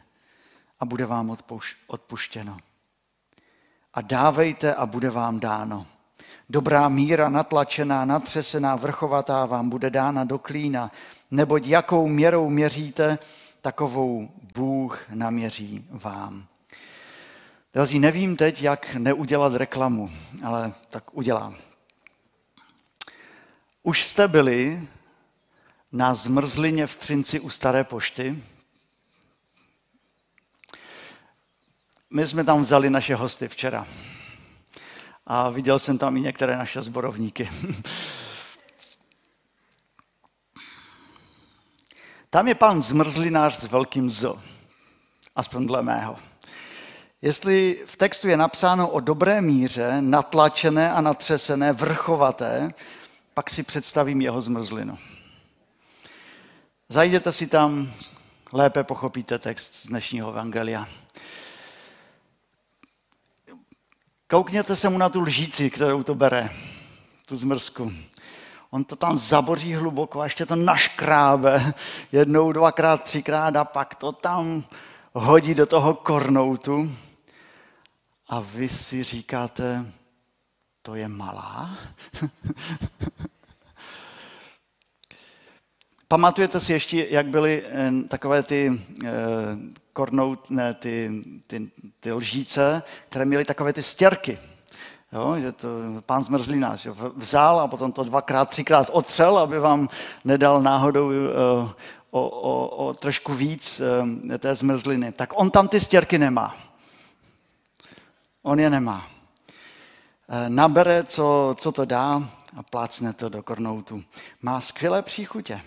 a 0.80 0.86
bude 0.86 1.06
vám 1.06 1.38
odpuštěno. 1.88 2.58
A 3.94 4.02
dávejte 4.02 4.76
a 4.76 4.86
bude 4.86 5.10
vám 5.10 5.40
dáno. 5.40 5.88
Dobrá 6.50 6.90
míra, 6.90 7.30
natlačená, 7.30 8.06
natřesená, 8.06 8.76
vrchovatá 8.76 9.46
vám 9.46 9.70
bude 9.70 9.90
dána 9.90 10.24
do 10.24 10.40
klína, 10.40 10.92
neboť 11.32 11.68
jakou 11.68 12.08
měrou 12.08 12.50
měříte, 12.50 13.20
takovou 13.62 14.32
Bůh 14.54 15.10
naměří 15.10 15.88
vám. 15.90 16.51
Drazí, 17.74 18.00
nevím 18.00 18.36
teď, 18.36 18.62
jak 18.62 18.96
neudělat 18.96 19.54
reklamu, 19.54 20.12
ale 20.44 20.74
tak 20.90 21.14
udělám. 21.14 21.56
Už 23.84 24.04
jste 24.04 24.28
byli 24.28 24.88
na 25.92 26.14
zmrzlině 26.14 26.88
v 26.88 26.96
Třinci 26.96 27.40
u 27.40 27.50
Staré 27.50 27.84
pošty. 27.84 28.44
My 32.10 32.28
jsme 32.28 32.44
tam 32.44 32.62
vzali 32.62 32.90
naše 32.90 33.16
hosty 33.16 33.48
včera 33.48 33.88
a 35.26 35.50
viděl 35.50 35.80
jsem 35.80 35.98
tam 35.98 36.18
i 36.18 36.22
některé 36.22 36.58
naše 36.58 36.82
zborovníky. 36.82 37.50
Tam 42.30 42.48
je 42.48 42.56
pan 42.56 42.82
zmrzlinář 42.82 43.54
s 43.54 43.66
velkým 43.66 44.10
Z, 44.10 44.26
aspoň 45.36 45.68
dle 45.68 45.82
mého. 45.82 46.18
Jestli 47.22 47.84
v 47.86 47.98
textu 47.98 48.28
je 48.28 48.38
napsáno 48.38 48.90
o 48.90 49.00
dobré 49.00 49.42
míře, 49.42 49.98
natlačené 50.02 50.92
a 50.92 51.02
natřesené, 51.02 51.74
vrchovaté, 51.74 52.74
pak 53.34 53.50
si 53.50 53.64
představím 53.64 54.22
jeho 54.22 54.42
zmrzlinu. 54.42 54.98
Zajděte 56.90 57.32
si 57.32 57.48
tam, 57.48 57.92
lépe 58.52 58.84
pochopíte 58.84 59.40
text 59.40 59.76
z 59.76 59.88
dnešního 59.88 60.30
evangelia. 60.30 60.88
Koukněte 64.30 64.76
se 64.76 64.90
mu 64.90 64.98
na 64.98 65.10
tu 65.10 65.22
lžíci, 65.22 65.70
kterou 65.70 66.04
to 66.04 66.16
bere, 66.16 66.50
tu 67.26 67.36
zmrzku. 67.36 67.92
On 68.70 68.84
to 68.84 68.96
tam 68.96 69.18
zaboří 69.18 69.74
hluboko 69.74 70.22
a 70.22 70.24
ještě 70.24 70.46
to 70.46 70.56
naškrábe 70.56 71.74
jednou, 72.12 72.52
dvakrát, 72.52 73.04
třikrát 73.04 73.56
a 73.56 73.66
pak 73.66 73.96
to 73.96 74.12
tam 74.12 74.64
hodí 75.14 75.56
do 75.56 75.66
toho 75.66 75.94
kornoutu. 75.94 76.92
A 78.32 78.40
vy 78.40 78.70
si 78.70 79.04
říkáte, 79.04 79.86
to 80.82 80.96
je 80.96 81.08
malá? 81.08 81.70
Pamatujete 86.08 86.60
si 86.60 86.74
ještě, 86.74 87.08
jak 87.10 87.28
byly 87.28 87.64
eh, 87.66 87.92
takové 88.08 88.44
ty 88.44 88.82
eh, 89.06 89.10
kornout, 89.94 90.50
ne, 90.50 90.74
ty, 90.74 91.22
ty, 91.48 91.72
ty 92.00 92.14
lžíce, 92.14 92.84
které 93.10 93.26
měly 93.26 93.46
takové 93.46 93.74
ty 93.74 93.84
stěrky. 93.84 94.40
Jo, 95.14 95.36
že 95.40 95.52
to 95.52 95.68
pán 96.06 96.24
zmrzlinář 96.24 96.88
vzal 97.16 97.60
a 97.60 97.68
potom 97.68 97.92
to 97.92 98.04
dvakrát, 98.04 98.50
třikrát 98.50 98.90
otřel, 98.92 99.38
aby 99.38 99.60
vám 99.60 99.90
nedal 100.26 100.62
náhodou 100.62 101.08
uh, 101.08 101.14
o, 102.12 102.30
o, 102.30 102.68
o 102.68 102.94
trošku 102.94 103.34
víc 103.34 103.82
té 104.40 104.56
zmrzliny. 104.56 105.12
Tak 105.12 105.34
on 105.36 105.52
tam 105.52 105.68
ty 105.68 105.80
stěrky 105.80 106.18
nemá. 106.18 106.71
On 108.42 108.60
je 108.60 108.70
nemá. 108.70 109.08
Uh, 110.28 110.50
nabere, 110.50 111.04
co, 111.04 111.56
co 111.60 111.72
to 111.72 111.86
dá 111.86 112.30
a 112.58 112.64
plácne 112.64 113.14
to 113.14 113.30
do 113.30 113.44
kornoutu. 113.44 114.04
Má 114.42 114.62
skvělé 114.62 115.02
příchutě 115.02 115.62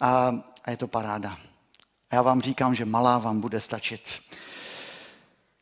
a, 0.00 0.34
a 0.64 0.70
je 0.70 0.76
to 0.76 0.88
paráda. 0.88 1.38
A 2.10 2.14
já 2.14 2.22
vám 2.22 2.42
říkám, 2.42 2.74
že 2.74 2.84
malá 2.84 3.18
vám 3.18 3.40
bude 3.40 3.60
stačit. 3.60 4.22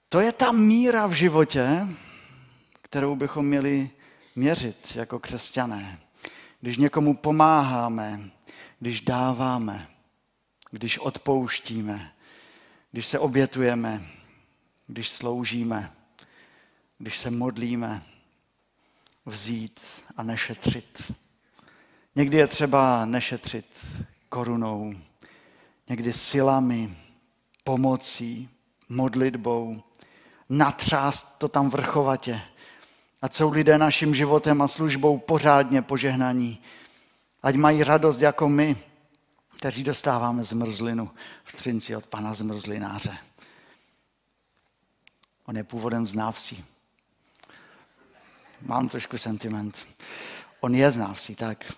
To 0.09 0.21
je 0.21 0.33
ta 0.33 0.53
míra 0.53 1.07
v 1.07 1.13
životě, 1.13 1.87
kterou 2.83 3.17
bychom 3.17 3.47
měli 3.47 3.91
měřit 4.37 4.97
jako 4.97 5.19
křesťané. 5.19 5.99
Když 6.61 6.77
někomu 6.77 7.17
pomáháme, 7.17 8.21
když 8.79 9.01
dáváme, 9.01 9.89
když 10.71 10.99
odpouštíme, 10.99 12.13
když 12.91 13.07
se 13.07 13.19
obětujeme, 13.19 14.03
když 14.87 15.09
sloužíme, 15.09 15.93
když 17.01 17.19
se 17.19 17.31
modlíme, 17.31 18.03
vzít 19.27 19.81
a 20.17 20.23
nešetřit. 20.23 21.13
Někdy 22.17 22.37
je 22.37 22.47
třeba 22.47 23.05
nešetřit 23.05 23.67
korunou, 24.29 24.95
někdy 25.89 26.13
silami, 26.13 26.97
pomocí, 27.65 28.49
modlitbou, 28.89 29.83
natřást 30.49 31.39
to 31.39 31.49
tam 31.49 31.71
vrchovatě. 31.71 32.41
A 33.23 33.29
jsou 33.29 33.51
lidé 33.51 33.79
naším 33.79 34.15
životem 34.15 34.63
a 34.63 34.69
službou 34.69 35.19
pořádně 35.19 35.83
požehnaní. 35.83 36.59
Ať 37.43 37.57
mají 37.57 37.85
radost 37.85 38.21
jako 38.21 38.49
my, 38.49 38.77
kteří 39.57 39.85
dostáváme 39.85 40.45
zmrzlinu 40.45 41.11
v 41.45 41.57
Třinci 41.57 41.97
od 41.97 42.07
pana 42.07 42.33
zmrzlináře. 42.33 43.19
On 45.47 45.57
je 45.57 45.65
původem 45.65 46.07
z 46.07 46.15
Návsí. 46.15 46.65
Mám 48.63 48.89
trošku 48.89 49.19
sentiment. 49.19 49.87
On 50.61 50.75
je 50.75 50.91
z 50.91 50.97
Návsí, 50.97 51.35
tak. 51.35 51.73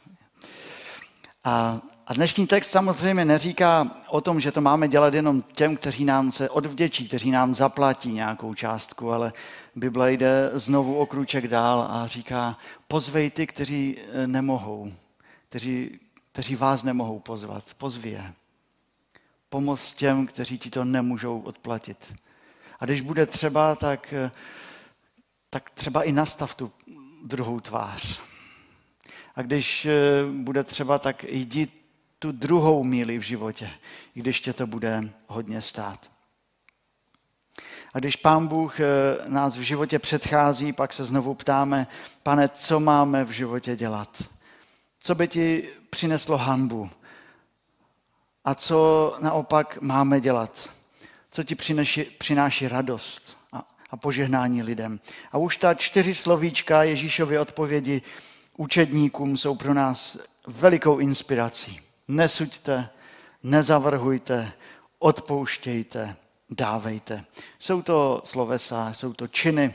A, 1.44 1.80
a 2.06 2.14
dnešní 2.14 2.46
text 2.46 2.70
samozřejmě 2.70 3.24
neříká 3.24 3.90
o 4.08 4.20
tom, 4.20 4.40
že 4.40 4.52
to 4.52 4.60
máme 4.60 4.88
dělat 4.88 5.14
jenom 5.14 5.42
těm, 5.42 5.76
kteří 5.76 6.04
nám 6.04 6.32
se 6.32 6.50
odvděčí, 6.50 7.08
kteří 7.08 7.30
nám 7.30 7.54
zaplatí 7.54 8.12
nějakou 8.12 8.54
částku, 8.54 9.12
ale 9.12 9.32
Bible 9.74 10.12
jde 10.12 10.50
znovu 10.52 10.98
o 10.98 11.06
kruček 11.06 11.48
dál 11.48 11.86
a 11.90 12.06
říká, 12.06 12.58
pozvej 12.88 13.30
ty, 13.30 13.46
kteří 13.46 13.98
eh, 13.98 14.26
nemohou, 14.26 14.92
kteří, 15.48 16.00
kteří 16.32 16.56
vás 16.56 16.82
nemohou 16.82 17.18
pozvat, 17.18 17.74
pozvi 17.74 18.10
je. 18.10 18.32
Pomoz 19.48 19.94
těm, 19.94 20.26
kteří 20.26 20.58
ti 20.58 20.70
to 20.70 20.84
nemůžou 20.84 21.40
odplatit. 21.40 22.14
A 22.80 22.84
když 22.84 23.00
bude 23.00 23.26
třeba, 23.26 23.74
tak, 23.74 24.12
eh, 24.12 24.30
tak 25.52 25.70
třeba 25.70 26.02
i 26.02 26.12
nastav 26.12 26.54
tu 26.54 26.72
druhou 27.24 27.60
tvář. 27.60 28.20
A 29.34 29.42
když 29.42 29.86
eh, 29.86 29.92
bude 30.32 30.64
třeba, 30.64 30.98
tak 30.98 31.24
jdi 31.24 31.68
tu 32.18 32.32
druhou 32.32 32.84
míli 32.84 33.18
v 33.18 33.22
životě, 33.22 33.70
i 34.14 34.20
když 34.20 34.40
tě 34.40 34.52
to 34.52 34.66
bude 34.66 35.08
hodně 35.26 35.60
stát. 35.60 36.12
A 37.94 37.98
když 37.98 38.16
Pán 38.16 38.46
Bůh 38.46 38.80
eh, 38.80 38.84
nás 39.28 39.56
v 39.56 39.60
životě 39.60 39.98
předchází, 39.98 40.72
pak 40.72 40.92
se 40.92 41.04
znovu 41.04 41.34
ptáme, 41.34 41.86
pane, 42.22 42.48
co 42.48 42.80
máme 42.80 43.24
v 43.24 43.30
životě 43.30 43.76
dělat? 43.76 44.22
Co 45.00 45.14
by 45.14 45.28
ti 45.28 45.70
přineslo 45.90 46.36
hanbu? 46.36 46.90
A 48.44 48.54
co 48.54 49.16
naopak 49.20 49.78
máme 49.80 50.20
dělat? 50.20 50.70
Co 51.30 51.42
ti 51.42 51.54
přináší, 51.54 52.04
přináší 52.04 52.68
radost 52.68 53.38
a, 53.52 53.68
a 53.92 53.96
požehnání 53.96 54.62
lidem? 54.62 55.00
A 55.32 55.38
už 55.38 55.56
ta 55.56 55.74
čtyři 55.74 56.14
slovíčka 56.14 56.82
Ježíšovy 56.82 57.38
odpovědi 57.38 58.02
učedníkům 58.56 59.36
jsou 59.36 59.54
pro 59.54 59.74
nás 59.74 60.18
velikou 60.46 60.98
inspirací. 60.98 61.80
Nesuďte, 62.08 62.88
nezavrhujte, 63.42 64.52
odpouštějte, 64.98 66.16
dávejte. 66.50 67.24
Jsou 67.58 67.82
to 67.82 68.22
slovesa, 68.24 68.92
jsou 68.92 69.12
to 69.12 69.28
činy, 69.28 69.74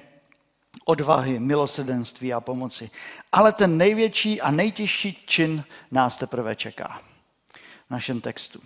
odvahy, 0.85 1.39
milosedenství 1.39 2.33
a 2.33 2.41
pomoci. 2.41 2.89
Ale 3.31 3.51
ten 3.51 3.77
největší 3.77 4.41
a 4.41 4.51
nejtěžší 4.51 5.23
čin 5.25 5.63
nás 5.91 6.17
teprve 6.17 6.55
čeká 6.55 7.01
v 7.87 7.89
našem 7.89 8.21
textu. 8.21 8.61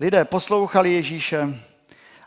Lidé 0.00 0.24
poslouchali 0.24 0.92
Ježíše 0.92 1.60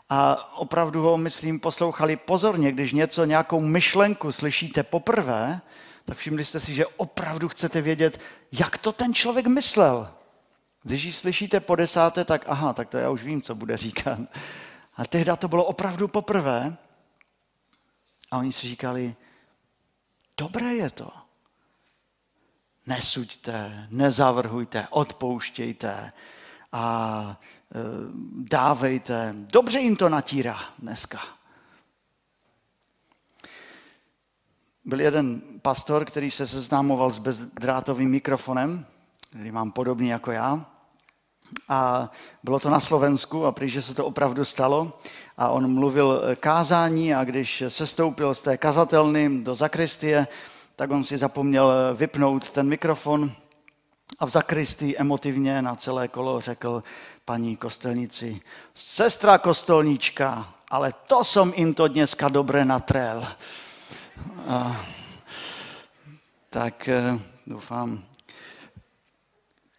a 0.08 0.52
opravdu 0.56 1.02
ho, 1.02 1.16
myslím, 1.16 1.60
poslouchali 1.60 2.16
pozorně. 2.16 2.72
Když 2.72 2.92
něco, 2.92 3.24
nějakou 3.24 3.60
myšlenku 3.60 4.32
slyšíte 4.32 4.82
poprvé, 4.82 5.60
tak 6.04 6.16
všimli 6.16 6.44
jste 6.44 6.60
si, 6.60 6.74
že 6.74 6.86
opravdu 6.86 7.48
chcete 7.48 7.80
vědět, 7.80 8.20
jak 8.52 8.78
to 8.78 8.92
ten 8.92 9.14
člověk 9.14 9.46
myslel. 9.46 10.12
Když 10.82 11.04
ji 11.04 11.12
slyšíte 11.12 11.60
po 11.60 11.76
desáté, 11.76 12.24
tak 12.24 12.44
aha, 12.46 12.72
tak 12.72 12.88
to 12.88 12.98
já 12.98 13.10
už 13.10 13.22
vím, 13.22 13.42
co 13.42 13.54
bude 13.54 13.76
říkat. 13.76 14.18
A 14.96 15.06
tehdy 15.06 15.32
to 15.38 15.48
bylo 15.48 15.64
opravdu 15.64 16.08
poprvé. 16.08 16.76
A 18.30 18.38
oni 18.38 18.52
si 18.52 18.68
říkali, 18.68 19.16
dobré 20.36 20.74
je 20.74 20.90
to. 20.90 21.10
Nesuďte, 22.86 23.86
nezavrhujte, 23.90 24.86
odpouštějte 24.90 26.12
a 26.72 27.40
dávejte. 28.32 29.34
Dobře 29.52 29.78
jim 29.78 29.96
to 29.96 30.08
natírá 30.08 30.58
dneska. 30.78 31.18
Byl 34.84 35.00
jeden 35.00 35.42
pastor, 35.62 36.04
který 36.04 36.30
se 36.30 36.46
seznámoval 36.46 37.10
s 37.10 37.18
bezdrátovým 37.18 38.10
mikrofonem, 38.10 38.86
který 39.30 39.50
mám 39.50 39.72
podobný 39.72 40.08
jako 40.08 40.32
já. 40.32 40.66
A 41.68 42.10
bylo 42.42 42.60
to 42.60 42.70
na 42.70 42.80
Slovensku 42.80 43.46
a 43.46 43.52
protože 43.52 43.82
se 43.82 43.94
to 43.94 44.06
opravdu 44.06 44.44
stalo. 44.44 44.98
A 45.36 45.48
on 45.48 45.74
mluvil 45.74 46.22
kázání 46.40 47.14
a 47.14 47.24
když 47.24 47.62
se 47.68 47.86
stoupil 47.86 48.34
z 48.34 48.42
té 48.42 48.56
kazatelny 48.56 49.42
do 49.42 49.54
zakristie, 49.54 50.28
tak 50.76 50.90
on 50.90 51.04
si 51.04 51.16
zapomněl 51.16 51.72
vypnout 51.94 52.50
ten 52.50 52.68
mikrofon 52.68 53.32
a 54.18 54.26
v 54.26 54.30
zakristii 54.30 54.96
emotivně 54.98 55.62
na 55.62 55.74
celé 55.74 56.08
kolo 56.08 56.40
řekl 56.40 56.82
paní 57.26 57.56
kostelnici, 57.56 58.40
sestra 58.74 59.38
kostolníčka, 59.38 60.54
ale 60.70 60.94
to 61.10 61.26
som 61.26 61.50
im 61.58 61.74
to 61.74 61.90
dneska 61.90 62.30
dobré 62.30 62.62
natrel. 62.64 63.26
A, 64.46 64.86
tak 66.50 66.88
eh, 66.88 67.18
doufám. 67.46 68.04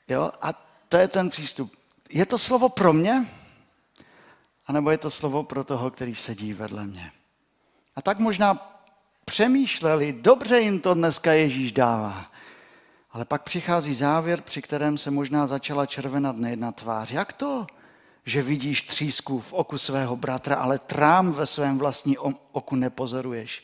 Jo, 0.08 0.32
a 0.42 0.54
to 0.90 0.98
je 0.98 1.08
ten 1.08 1.30
přístup. 1.30 1.72
Je 2.10 2.26
to 2.26 2.38
slovo 2.38 2.70
pro 2.70 2.94
mě? 2.94 3.28
A 4.68 4.72
nebo 4.72 4.92
je 4.92 4.98
to 4.98 5.10
slovo 5.10 5.44
pro 5.44 5.64
toho, 5.64 5.92
který 5.92 6.16
sedí 6.16 6.54
vedle 6.54 6.84
mě? 6.84 7.12
A 7.96 8.02
tak 8.02 8.20
možná 8.20 8.80
přemýšleli, 9.26 10.14
dobře 10.14 10.60
jim 10.60 10.80
to 10.80 10.94
dneska 10.94 11.34
Ježíš 11.34 11.72
dává. 11.72 12.26
Ale 13.12 13.26
pak 13.26 13.44
přichází 13.44 13.94
závěr, 13.94 14.42
při 14.42 14.62
kterém 14.62 14.98
se 14.98 15.12
možná 15.12 15.48
začala 15.48 15.86
červenat 15.86 16.36
nejedna 16.36 16.72
tvář. 16.72 17.12
Jak 17.12 17.34
to, 17.34 17.68
že 18.26 18.42
vidíš 18.42 18.82
třísku 18.82 19.40
v 19.40 19.54
oku 19.54 19.78
svého 19.78 20.16
bratra, 20.16 20.56
ale 20.56 20.80
trám 20.80 21.32
ve 21.32 21.46
svém 21.46 21.78
vlastní 21.78 22.18
oku 22.52 22.76
nepozoruješ? 22.76 23.64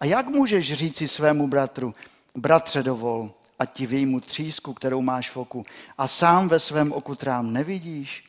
A 0.00 0.06
jak 0.06 0.26
můžeš 0.26 0.72
říci 0.72 1.08
svému 1.08 1.48
bratru, 1.48 1.94
bratře 2.34 2.82
dovol, 2.82 3.30
a 3.58 3.66
ti 3.66 3.86
vyjmu 3.86 4.20
třísku, 4.20 4.74
kterou 4.74 5.02
máš 5.02 5.30
v 5.30 5.36
oku 5.36 5.64
a 5.98 6.08
sám 6.08 6.48
ve 6.48 6.58
svém 6.58 6.92
oku 6.92 7.14
trám 7.14 7.52
nevidíš? 7.52 8.24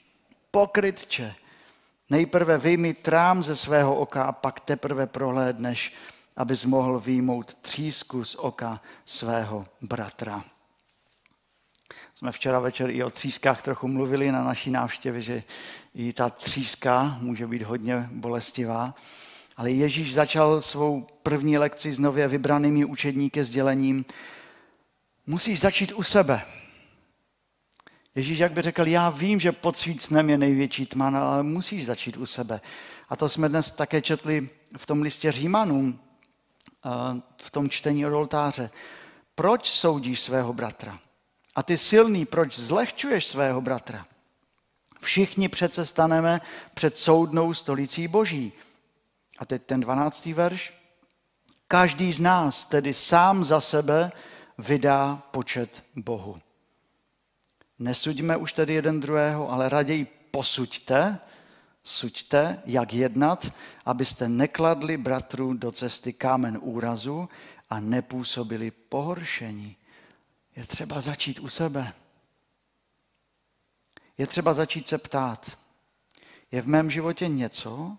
Pokrytče, 0.52 1.36
nejprve 2.10 2.58
vyjmi 2.58 2.94
trám 2.94 3.44
ze 3.44 3.56
svého 3.56 3.96
oka 3.96 4.24
a 4.24 4.32
pak 4.32 4.60
teprve 4.60 5.08
prohlédneš, 5.08 5.94
abys 6.40 6.66
mohl 6.66 7.00
výjmout 7.00 7.54
třísku 7.54 8.24
z 8.24 8.36
oka 8.36 8.82
svého 9.06 9.66
bratra. 9.82 10.44
Jsme 12.16 12.32
včera 12.32 12.60
večer 12.60 12.90
i 12.90 13.04
o 13.04 13.10
třískách 13.10 13.62
trochu 13.62 13.88
mluvili 13.88 14.32
na 14.32 14.44
naší 14.44 14.72
návštěvě, 14.72 15.22
že 15.22 15.44
i 15.96 16.14
ta 16.14 16.30
tříska 16.30 17.18
může 17.22 17.48
být 17.48 17.62
hodně 17.62 18.10
bolestivá. 18.12 18.96
Ale 19.58 19.72
Ježíš 19.72 20.14
začal 20.14 20.62
svou 20.62 21.08
první 21.24 21.58
lekci 21.58 21.94
s 21.94 22.00
nově 22.00 22.28
vybranými 22.28 22.86
učedníky 22.86 23.44
s 23.44 23.50
dělením, 23.50 24.06
musíš 25.28 25.60
začít 25.60 25.94
u 25.96 26.04
sebe. 26.04 26.42
Ježíš 28.16 28.40
jak 28.40 28.52
by 28.52 28.62
řekl, 28.62 28.88
já 28.88 29.10
vím, 29.10 29.40
že 29.40 29.52
pod 29.52 29.78
svícnem 29.78 30.30
je 30.30 30.38
největší 30.38 30.86
tma, 30.86 31.10
no, 31.10 31.22
ale 31.22 31.44
musíš 31.44 31.86
začít 31.86 32.18
u 32.18 32.26
sebe. 32.26 32.62
A 33.10 33.16
to 33.16 33.30
jsme 33.30 33.50
dnes 33.50 33.72
také 33.72 34.02
četli 34.02 34.50
v 34.78 34.86
tom 34.86 35.02
listě 35.02 35.32
Římanům, 35.32 36.00
v 37.42 37.52
tom 37.52 37.70
čtení 37.70 38.06
od 38.06 38.14
oltáře. 38.14 38.70
Proč 39.36 39.68
soudíš 39.68 40.20
svého 40.20 40.54
bratra? 40.54 41.00
A 41.56 41.64
ty 41.64 41.78
silný, 41.78 42.26
proč 42.26 42.60
zlehčuješ 42.60 43.26
svého 43.26 43.62
bratra? 43.62 44.06
Všichni 45.00 45.50
přece 45.50 45.86
staneme 45.86 46.42
před 46.74 46.98
soudnou 46.98 47.54
stolicí 47.54 48.08
Boží. 48.08 48.54
A 49.40 49.46
teď 49.46 49.64
ten 49.64 49.80
dvanáctý 49.80 50.34
verš. 50.34 50.74
Každý 51.68 52.14
z 52.14 52.20
nás 52.20 52.66
tedy 52.66 52.94
sám 52.94 53.44
za 53.44 53.62
sebe 53.62 54.12
vydá 54.58 55.22
počet 55.32 55.84
Bohu. 55.96 56.40
Nesuďme 57.80 58.38
už 58.38 58.54
tedy 58.54 58.74
jeden 58.74 59.00
druhého, 59.00 59.52
ale 59.52 59.70
raději 59.70 60.06
posuďte, 60.32 61.20
suďte, 61.90 62.62
jak 62.66 62.94
jednat, 62.94 63.54
abyste 63.86 64.30
nekladli 64.30 64.98
bratru 64.98 65.54
do 65.54 65.72
cesty 65.72 66.14
kámen 66.14 66.60
úrazu 66.62 67.30
a 67.70 67.80
nepůsobili 67.80 68.72
pohoršení. 68.72 69.76
Je 70.56 70.66
třeba 70.66 71.02
začít 71.02 71.40
u 71.40 71.48
sebe. 71.48 71.94
Je 74.18 74.28
třeba 74.28 74.54
začít 74.54 74.88
se 74.88 74.98
ptát, 74.98 75.58
je 76.52 76.62
v 76.62 76.68
mém 76.68 76.90
životě 76.90 77.28
něco, 77.28 77.98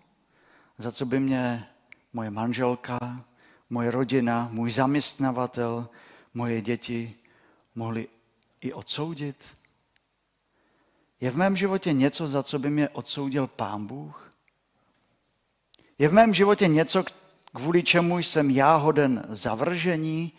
za 0.77 0.91
co 0.91 1.05
by 1.05 1.19
mě 1.19 1.67
moje 2.13 2.29
manželka, 2.29 3.25
moje 3.69 3.91
rodina, 3.91 4.49
můj 4.51 4.71
zaměstnavatel, 4.71 5.89
moje 6.33 6.61
děti 6.61 7.15
mohly 7.75 8.07
i 8.61 8.73
odsoudit? 8.73 9.60
Je 11.21 11.31
v 11.31 11.35
mém 11.35 11.55
životě 11.55 11.93
něco, 11.93 12.27
za 12.27 12.43
co 12.43 12.59
by 12.59 12.69
mě 12.69 12.89
odsoudil 12.89 13.47
Pán 13.47 13.87
Bůh? 13.87 14.33
Je 15.99 16.07
v 16.07 16.13
mém 16.13 16.33
životě 16.33 16.67
něco, 16.67 17.03
kvůli 17.55 17.83
čemu 17.83 18.17
jsem 18.19 18.49
já 18.49 18.75
hoden 18.75 19.25
zavržení, 19.29 20.33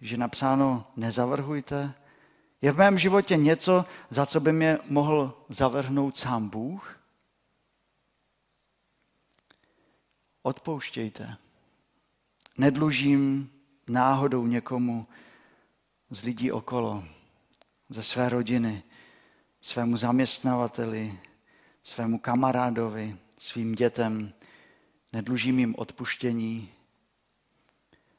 že 0.00 0.16
napsáno 0.16 0.86
nezavrhujte? 0.96 1.94
Je 2.62 2.72
v 2.72 2.76
mém 2.76 2.98
životě 2.98 3.36
něco, 3.36 3.84
za 4.10 4.26
co 4.26 4.40
by 4.40 4.52
mě 4.52 4.78
mohl 4.88 5.44
zavrhnout 5.48 6.18
sám 6.18 6.48
Bůh? 6.48 6.98
Odpouštějte. 10.42 11.36
Nedlužím 12.58 13.50
náhodou 13.88 14.46
někomu 14.46 15.06
z 16.10 16.22
lidí 16.22 16.52
okolo 16.52 17.04
ze 17.88 18.02
své 18.02 18.28
rodiny, 18.28 18.82
svému 19.62 19.96
zaměstnavateli, 19.96 21.18
svému 21.82 22.18
kamarádovi, 22.18 23.16
svým 23.38 23.74
dětem, 23.74 24.32
nedlužím 25.12 25.58
jim 25.58 25.74
odpuštění. 25.78 26.72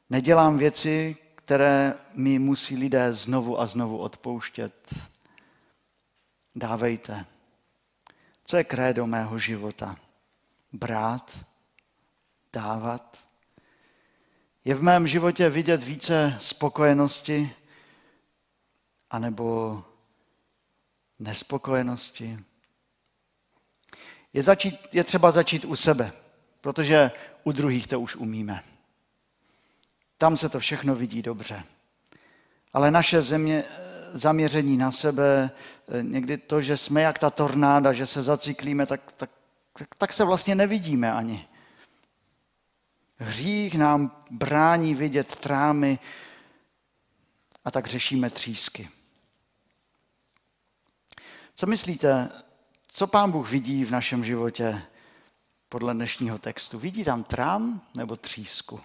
Nedělám 0.09 0.57
věci, 0.57 1.17
které 1.35 1.93
mi 2.13 2.39
musí 2.39 2.77
lidé 2.77 3.13
znovu 3.13 3.59
a 3.59 3.65
znovu 3.65 3.97
odpouštět. 3.97 4.95
Dávejte. 6.55 7.25
Co 8.45 8.57
je 8.57 8.63
krédo 8.63 9.07
mého 9.07 9.39
života? 9.39 9.97
Brát, 10.73 11.39
dávat. 12.53 13.17
Je 14.65 14.75
v 14.75 14.81
mém 14.81 15.07
životě 15.07 15.49
vidět 15.49 15.83
více 15.83 16.37
spokojenosti 16.39 17.51
anebo 19.09 19.83
nespokojenosti? 21.19 22.39
Je, 24.33 24.43
začít, 24.43 24.75
je 24.91 25.03
třeba 25.03 25.31
začít 25.31 25.65
u 25.65 25.75
sebe, 25.75 26.11
protože 26.61 27.11
u 27.43 27.51
druhých 27.51 27.87
to 27.87 27.99
už 27.99 28.15
umíme. 28.15 28.63
Tam 30.17 30.37
se 30.37 30.49
to 30.49 30.59
všechno 30.59 30.95
vidí 30.95 31.21
dobře. 31.21 31.63
Ale 32.73 32.91
naše 32.91 33.21
země, 33.21 33.63
zaměření 34.13 34.77
na 34.77 34.91
sebe, 34.91 35.51
někdy 36.01 36.37
to, 36.37 36.61
že 36.61 36.77
jsme 36.77 37.01
jak 37.01 37.19
ta 37.19 37.29
tornáda, 37.29 37.93
že 37.93 38.05
se 38.05 38.21
zaciklíme, 38.21 38.85
tak, 38.85 39.11
tak, 39.17 39.29
tak 39.97 40.13
se 40.13 40.23
vlastně 40.23 40.55
nevidíme 40.55 41.13
ani. 41.13 41.47
Hřích 43.17 43.75
nám 43.75 44.23
brání 44.31 44.95
vidět 44.95 45.35
trámy 45.35 45.99
a 47.65 47.71
tak 47.71 47.87
řešíme 47.87 48.29
třísky. 48.29 48.89
Co 51.55 51.67
myslíte, 51.67 52.29
co 52.87 53.07
pán 53.07 53.31
Bůh 53.31 53.51
vidí 53.51 53.85
v 53.85 53.91
našem 53.91 54.25
životě 54.25 54.81
podle 55.69 55.93
dnešního 55.93 56.37
textu? 56.37 56.79
Vidí 56.79 57.03
tam 57.03 57.23
trám 57.23 57.81
nebo 57.95 58.15
třísku? 58.15 58.81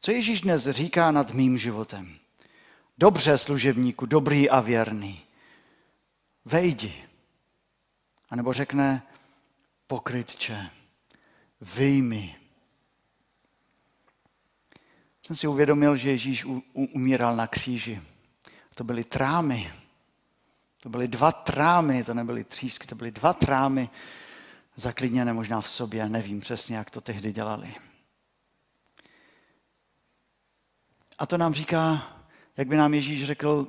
Co 0.00 0.10
Ježíš 0.10 0.40
dnes 0.40 0.68
říká 0.68 1.10
nad 1.10 1.30
mým 1.30 1.58
životem? 1.58 2.18
Dobře, 2.98 3.38
služebníku, 3.38 4.06
dobrý 4.06 4.50
a 4.50 4.60
věrný. 4.60 5.20
Vejdi. 6.44 7.04
A 8.30 8.36
nebo 8.36 8.52
řekne, 8.52 9.02
pokrytče, 9.86 10.70
vyjmi. 11.60 12.36
Jsem 15.22 15.36
si 15.36 15.46
uvědomil, 15.46 15.96
že 15.96 16.10
Ježíš 16.10 16.44
umíral 16.72 17.36
na 17.36 17.46
kříži. 17.46 18.02
To 18.74 18.84
byly 18.84 19.04
trámy. 19.04 19.72
To 20.80 20.88
byly 20.88 21.08
dva 21.08 21.32
trámy, 21.32 22.04
to 22.04 22.14
nebyly 22.14 22.44
třísky, 22.44 22.86
to 22.86 22.94
byly 22.94 23.10
dva 23.10 23.32
trámy 23.32 23.90
zaklidněné 24.76 25.32
možná 25.32 25.60
v 25.60 25.68
sobě, 25.68 26.08
nevím 26.08 26.40
přesně, 26.40 26.76
jak 26.76 26.90
to 26.90 27.00
tehdy 27.00 27.32
dělali. 27.32 27.74
A 31.18 31.26
to 31.26 31.38
nám 31.38 31.54
říká, 31.54 32.02
jak 32.56 32.68
by 32.68 32.76
nám 32.76 32.94
Ježíš 32.94 33.24
řekl, 33.24 33.68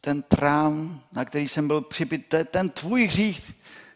ten 0.00 0.22
trám, 0.22 1.00
na 1.12 1.24
který 1.24 1.48
jsem 1.48 1.66
byl 1.68 1.80
připit, 1.80 2.34
ten 2.50 2.68
tvůj 2.68 3.04
hřích, 3.04 3.54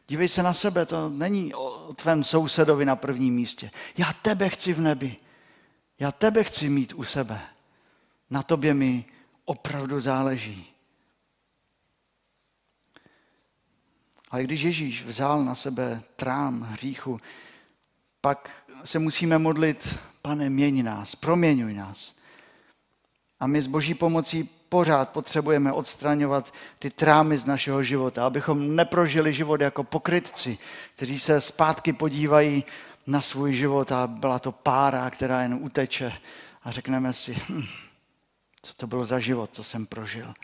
dívej 0.08 0.28
se 0.28 0.42
na 0.42 0.52
sebe, 0.52 0.86
to 0.86 1.08
není 1.08 1.54
o 1.54 1.94
tvém 1.94 2.24
sousedovi 2.24 2.84
na 2.84 2.96
prvním 2.96 3.34
místě. 3.34 3.70
Já 3.98 4.12
tebe 4.12 4.48
chci 4.48 4.72
v 4.72 4.80
nebi. 4.80 5.16
Já 5.98 6.12
tebe 6.12 6.44
chci 6.44 6.68
mít 6.68 6.92
u 6.92 7.04
sebe. 7.04 7.40
Na 8.30 8.42
tobě 8.42 8.74
mi 8.74 9.04
opravdu 9.44 10.00
záleží. 10.00 10.71
Ale 14.32 14.42
když 14.42 14.60
Ježíš 14.60 15.04
vzal 15.04 15.44
na 15.44 15.54
sebe 15.54 16.02
trám 16.16 16.62
hříchu, 16.62 17.18
pak 18.20 18.50
se 18.84 18.98
musíme 18.98 19.38
modlit, 19.38 19.98
pane, 20.22 20.50
měň 20.50 20.84
nás, 20.84 21.14
proměňuj 21.14 21.74
nás. 21.74 22.14
A 23.40 23.46
my 23.46 23.62
s 23.62 23.66
boží 23.66 23.94
pomocí 23.94 24.48
pořád 24.68 25.08
potřebujeme 25.08 25.72
odstraňovat 25.72 26.54
ty 26.78 26.90
trámy 26.90 27.38
z 27.38 27.46
našeho 27.46 27.82
života, 27.82 28.26
abychom 28.26 28.76
neprožili 28.76 29.32
život 29.32 29.60
jako 29.60 29.84
pokrytci, 29.84 30.58
kteří 30.94 31.18
se 31.18 31.40
zpátky 31.40 31.92
podívají 31.92 32.64
na 33.06 33.20
svůj 33.20 33.54
život 33.54 33.92
a 33.92 34.06
byla 34.06 34.38
to 34.38 34.52
pára, 34.52 35.10
která 35.10 35.42
jen 35.42 35.58
uteče 35.60 36.12
a 36.64 36.70
řekneme 36.70 37.12
si, 37.12 37.36
hm, 37.48 37.64
co 38.62 38.74
to 38.74 38.86
bylo 38.86 39.04
za 39.04 39.18
život, 39.18 39.54
co 39.54 39.64
jsem 39.64 39.86
prožil. 39.86 40.34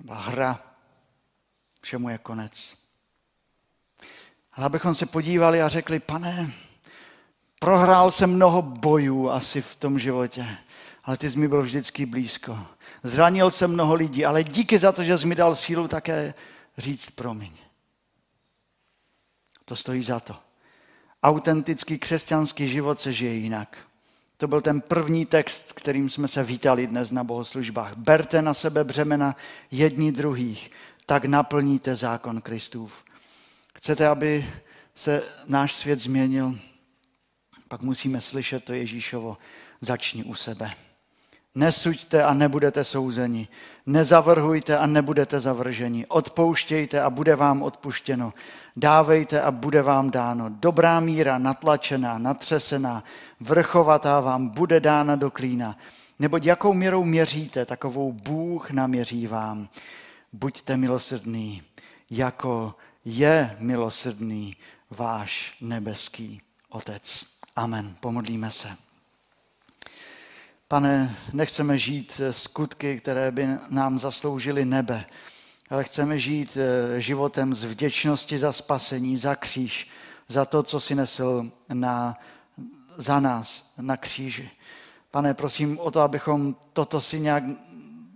Byla 0.00 0.20
hra, 0.20 0.71
všemu 1.82 2.08
je 2.08 2.18
konec. 2.18 2.78
Ale 4.52 4.66
abychom 4.66 4.94
se 4.94 5.06
podívali 5.06 5.62
a 5.62 5.68
řekli, 5.68 6.00
pane, 6.00 6.52
prohrál 7.58 8.10
jsem 8.10 8.34
mnoho 8.34 8.62
bojů 8.62 9.30
asi 9.30 9.62
v 9.62 9.74
tom 9.74 9.98
životě, 9.98 10.46
ale 11.04 11.16
ty 11.16 11.30
jsi 11.30 11.38
mi 11.38 11.48
byl 11.48 11.62
vždycky 11.62 12.06
blízko. 12.06 12.58
Zranil 13.02 13.50
jsem 13.50 13.72
mnoho 13.72 13.94
lidí, 13.94 14.24
ale 14.24 14.44
díky 14.44 14.78
za 14.78 14.92
to, 14.92 15.04
že 15.04 15.18
jsi 15.18 15.26
mi 15.26 15.34
dal 15.34 15.54
sílu 15.54 15.88
také 15.88 16.34
říct 16.78 17.10
promiň. 17.10 17.52
To 19.64 19.76
stojí 19.76 20.02
za 20.02 20.20
to. 20.20 20.36
Autentický 21.22 21.98
křesťanský 21.98 22.68
život 22.68 23.00
se 23.00 23.12
žije 23.12 23.34
jinak. 23.34 23.78
To 24.36 24.48
byl 24.48 24.60
ten 24.60 24.80
první 24.80 25.26
text, 25.26 25.72
kterým 25.72 26.08
jsme 26.08 26.28
se 26.28 26.44
vítali 26.44 26.86
dnes 26.86 27.10
na 27.10 27.24
bohoslužbách. 27.24 27.96
Berte 27.96 28.42
na 28.42 28.54
sebe 28.54 28.84
břemena 28.84 29.36
jedni 29.70 30.12
druhých, 30.12 30.70
tak 31.06 31.24
naplníte 31.24 31.96
zákon 31.96 32.40
Kristův. 32.40 33.04
Chcete, 33.74 34.08
aby 34.08 34.50
se 34.94 35.22
náš 35.46 35.74
svět 35.74 35.98
změnil? 35.98 36.58
Pak 37.68 37.82
musíme 37.82 38.20
slyšet 38.20 38.64
to 38.64 38.72
Ježíšovo. 38.72 39.38
Začni 39.80 40.24
u 40.24 40.34
sebe. 40.34 40.70
Nesuďte 41.54 42.24
a 42.24 42.34
nebudete 42.34 42.84
souzeni. 42.84 43.48
Nezavrhujte 43.86 44.78
a 44.78 44.86
nebudete 44.86 45.40
zavrženi. 45.40 46.06
Odpouštějte 46.06 47.00
a 47.00 47.10
bude 47.10 47.36
vám 47.36 47.62
odpuštěno. 47.62 48.34
Dávejte 48.76 49.40
a 49.40 49.50
bude 49.50 49.82
vám 49.82 50.10
dáno. 50.10 50.46
Dobrá 50.48 51.00
míra, 51.00 51.38
natlačená, 51.38 52.18
natřesená, 52.18 53.04
vrchovatá 53.40 54.20
vám 54.20 54.48
bude 54.48 54.80
dána 54.80 55.16
do 55.16 55.30
klína. 55.30 55.78
Neboť 56.18 56.44
jakou 56.44 56.72
měrou 56.72 57.04
měříte, 57.04 57.66
takovou 57.66 58.12
Bůh 58.12 58.70
naměří 58.70 59.26
vám. 59.26 59.68
Buďte 60.32 60.76
milosrdný, 60.76 61.62
jako 62.10 62.74
je 63.04 63.56
milosrdný 63.58 64.56
váš 64.90 65.56
nebeský 65.60 66.42
Otec. 66.68 67.26
Amen. 67.56 67.96
Pomodlíme 68.00 68.50
se. 68.50 68.68
Pane, 70.68 71.16
nechceme 71.32 71.78
žít 71.78 72.20
skutky, 72.30 73.00
které 73.00 73.30
by 73.30 73.48
nám 73.68 73.98
zasloužily 73.98 74.64
nebe, 74.64 75.04
ale 75.70 75.84
chceme 75.84 76.18
žít 76.18 76.56
eh, 76.56 77.00
životem 77.00 77.54
z 77.54 77.64
vděčnosti 77.64 78.38
za 78.38 78.52
spasení, 78.52 79.18
za 79.18 79.34
kříž, 79.34 79.88
za 80.28 80.44
to, 80.44 80.62
co 80.62 80.80
si 80.80 80.94
nesl 80.94 81.50
na, 81.72 82.18
za 82.96 83.20
nás 83.20 83.74
na 83.80 83.96
kříži. 83.96 84.50
Pane, 85.10 85.34
prosím 85.34 85.78
o 85.78 85.90
to, 85.90 86.00
abychom 86.00 86.56
toto 86.72 87.00
si 87.00 87.20
nějak, 87.20 87.44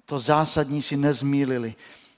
to 0.05 0.19
zásadní 0.19 0.83
si 0.83 0.97
nezmílili, 0.97 1.75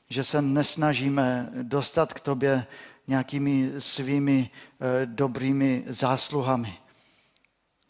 že 0.08 0.24
se 0.24 0.42
nesnažíme 0.42 1.50
dostat 1.62 2.14
k 2.14 2.20
tobě 2.20 2.66
nějakými 3.06 3.72
svými 3.78 4.50
eh, 4.80 5.06
dobrými 5.06 5.84
zásluhami, 5.86 6.78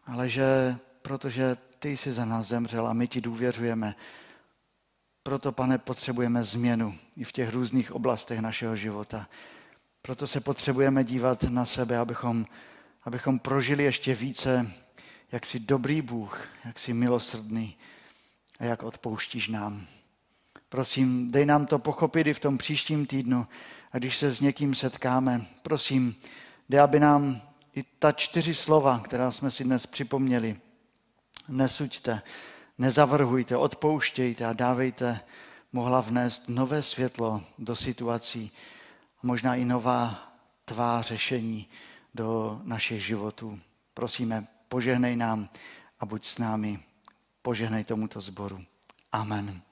ale 0.06 0.28
že 0.28 0.76
protože 1.02 1.56
ty 1.78 1.96
jsi 1.96 2.12
za 2.12 2.24
nás 2.24 2.46
zemřel 2.46 2.86
a 2.88 2.92
my 2.92 3.08
ti 3.08 3.20
důvěřujeme, 3.20 3.94
proto, 5.22 5.52
pane, 5.52 5.78
potřebujeme 5.78 6.44
změnu 6.44 6.94
i 7.16 7.24
v 7.24 7.32
těch 7.32 7.52
různých 7.52 7.92
oblastech 7.92 8.40
našeho 8.40 8.76
života. 8.76 9.28
Proto 10.02 10.26
se 10.26 10.40
potřebujeme 10.40 11.04
dívat 11.04 11.42
na 11.42 11.64
sebe, 11.64 11.98
abychom, 11.98 12.46
abychom 13.04 13.38
prožili 13.38 13.84
ještě 13.84 14.14
více, 14.14 14.72
jak 15.32 15.46
jsi 15.46 15.60
dobrý 15.60 16.02
Bůh, 16.02 16.48
jak 16.64 16.78
jsi 16.78 16.92
milosrdný 16.92 17.76
a 18.58 18.64
jak 18.64 18.82
odpouštíš 18.82 19.48
nám. 19.48 19.86
Prosím, 20.68 21.30
dej 21.30 21.46
nám 21.46 21.66
to 21.66 21.78
pochopit 21.78 22.26
i 22.26 22.34
v 22.34 22.40
tom 22.40 22.58
příštím 22.58 23.06
týdnu. 23.06 23.46
A 23.92 23.98
když 23.98 24.16
se 24.16 24.30
s 24.30 24.40
někým 24.40 24.74
setkáme, 24.74 25.46
prosím, 25.62 26.16
dej, 26.68 26.80
aby 26.80 27.00
nám 27.00 27.42
i 27.74 27.82
ta 27.98 28.12
čtyři 28.12 28.54
slova, 28.54 28.98
která 28.98 29.30
jsme 29.30 29.50
si 29.50 29.64
dnes 29.64 29.86
připomněli, 29.86 30.56
nesuďte, 31.48 32.22
nezavrhujte, 32.78 33.56
odpouštějte 33.56 34.44
a 34.44 34.52
dávejte, 34.52 35.20
mohla 35.72 36.00
vnést 36.00 36.48
nové 36.48 36.82
světlo 36.82 37.44
do 37.58 37.76
situací, 37.76 38.50
možná 39.22 39.54
i 39.54 39.64
nová 39.64 40.32
tvá 40.64 41.02
řešení 41.02 41.68
do 42.14 42.60
našich 42.64 43.06
životů. 43.06 43.60
Prosíme, 43.94 44.46
požehnej 44.68 45.16
nám 45.16 45.48
a 46.00 46.06
buď 46.06 46.24
s 46.24 46.38
námi. 46.38 46.78
Požehnej 47.42 47.84
tomuto 47.84 48.20
zboru. 48.20 48.64
Amen. 49.12 49.67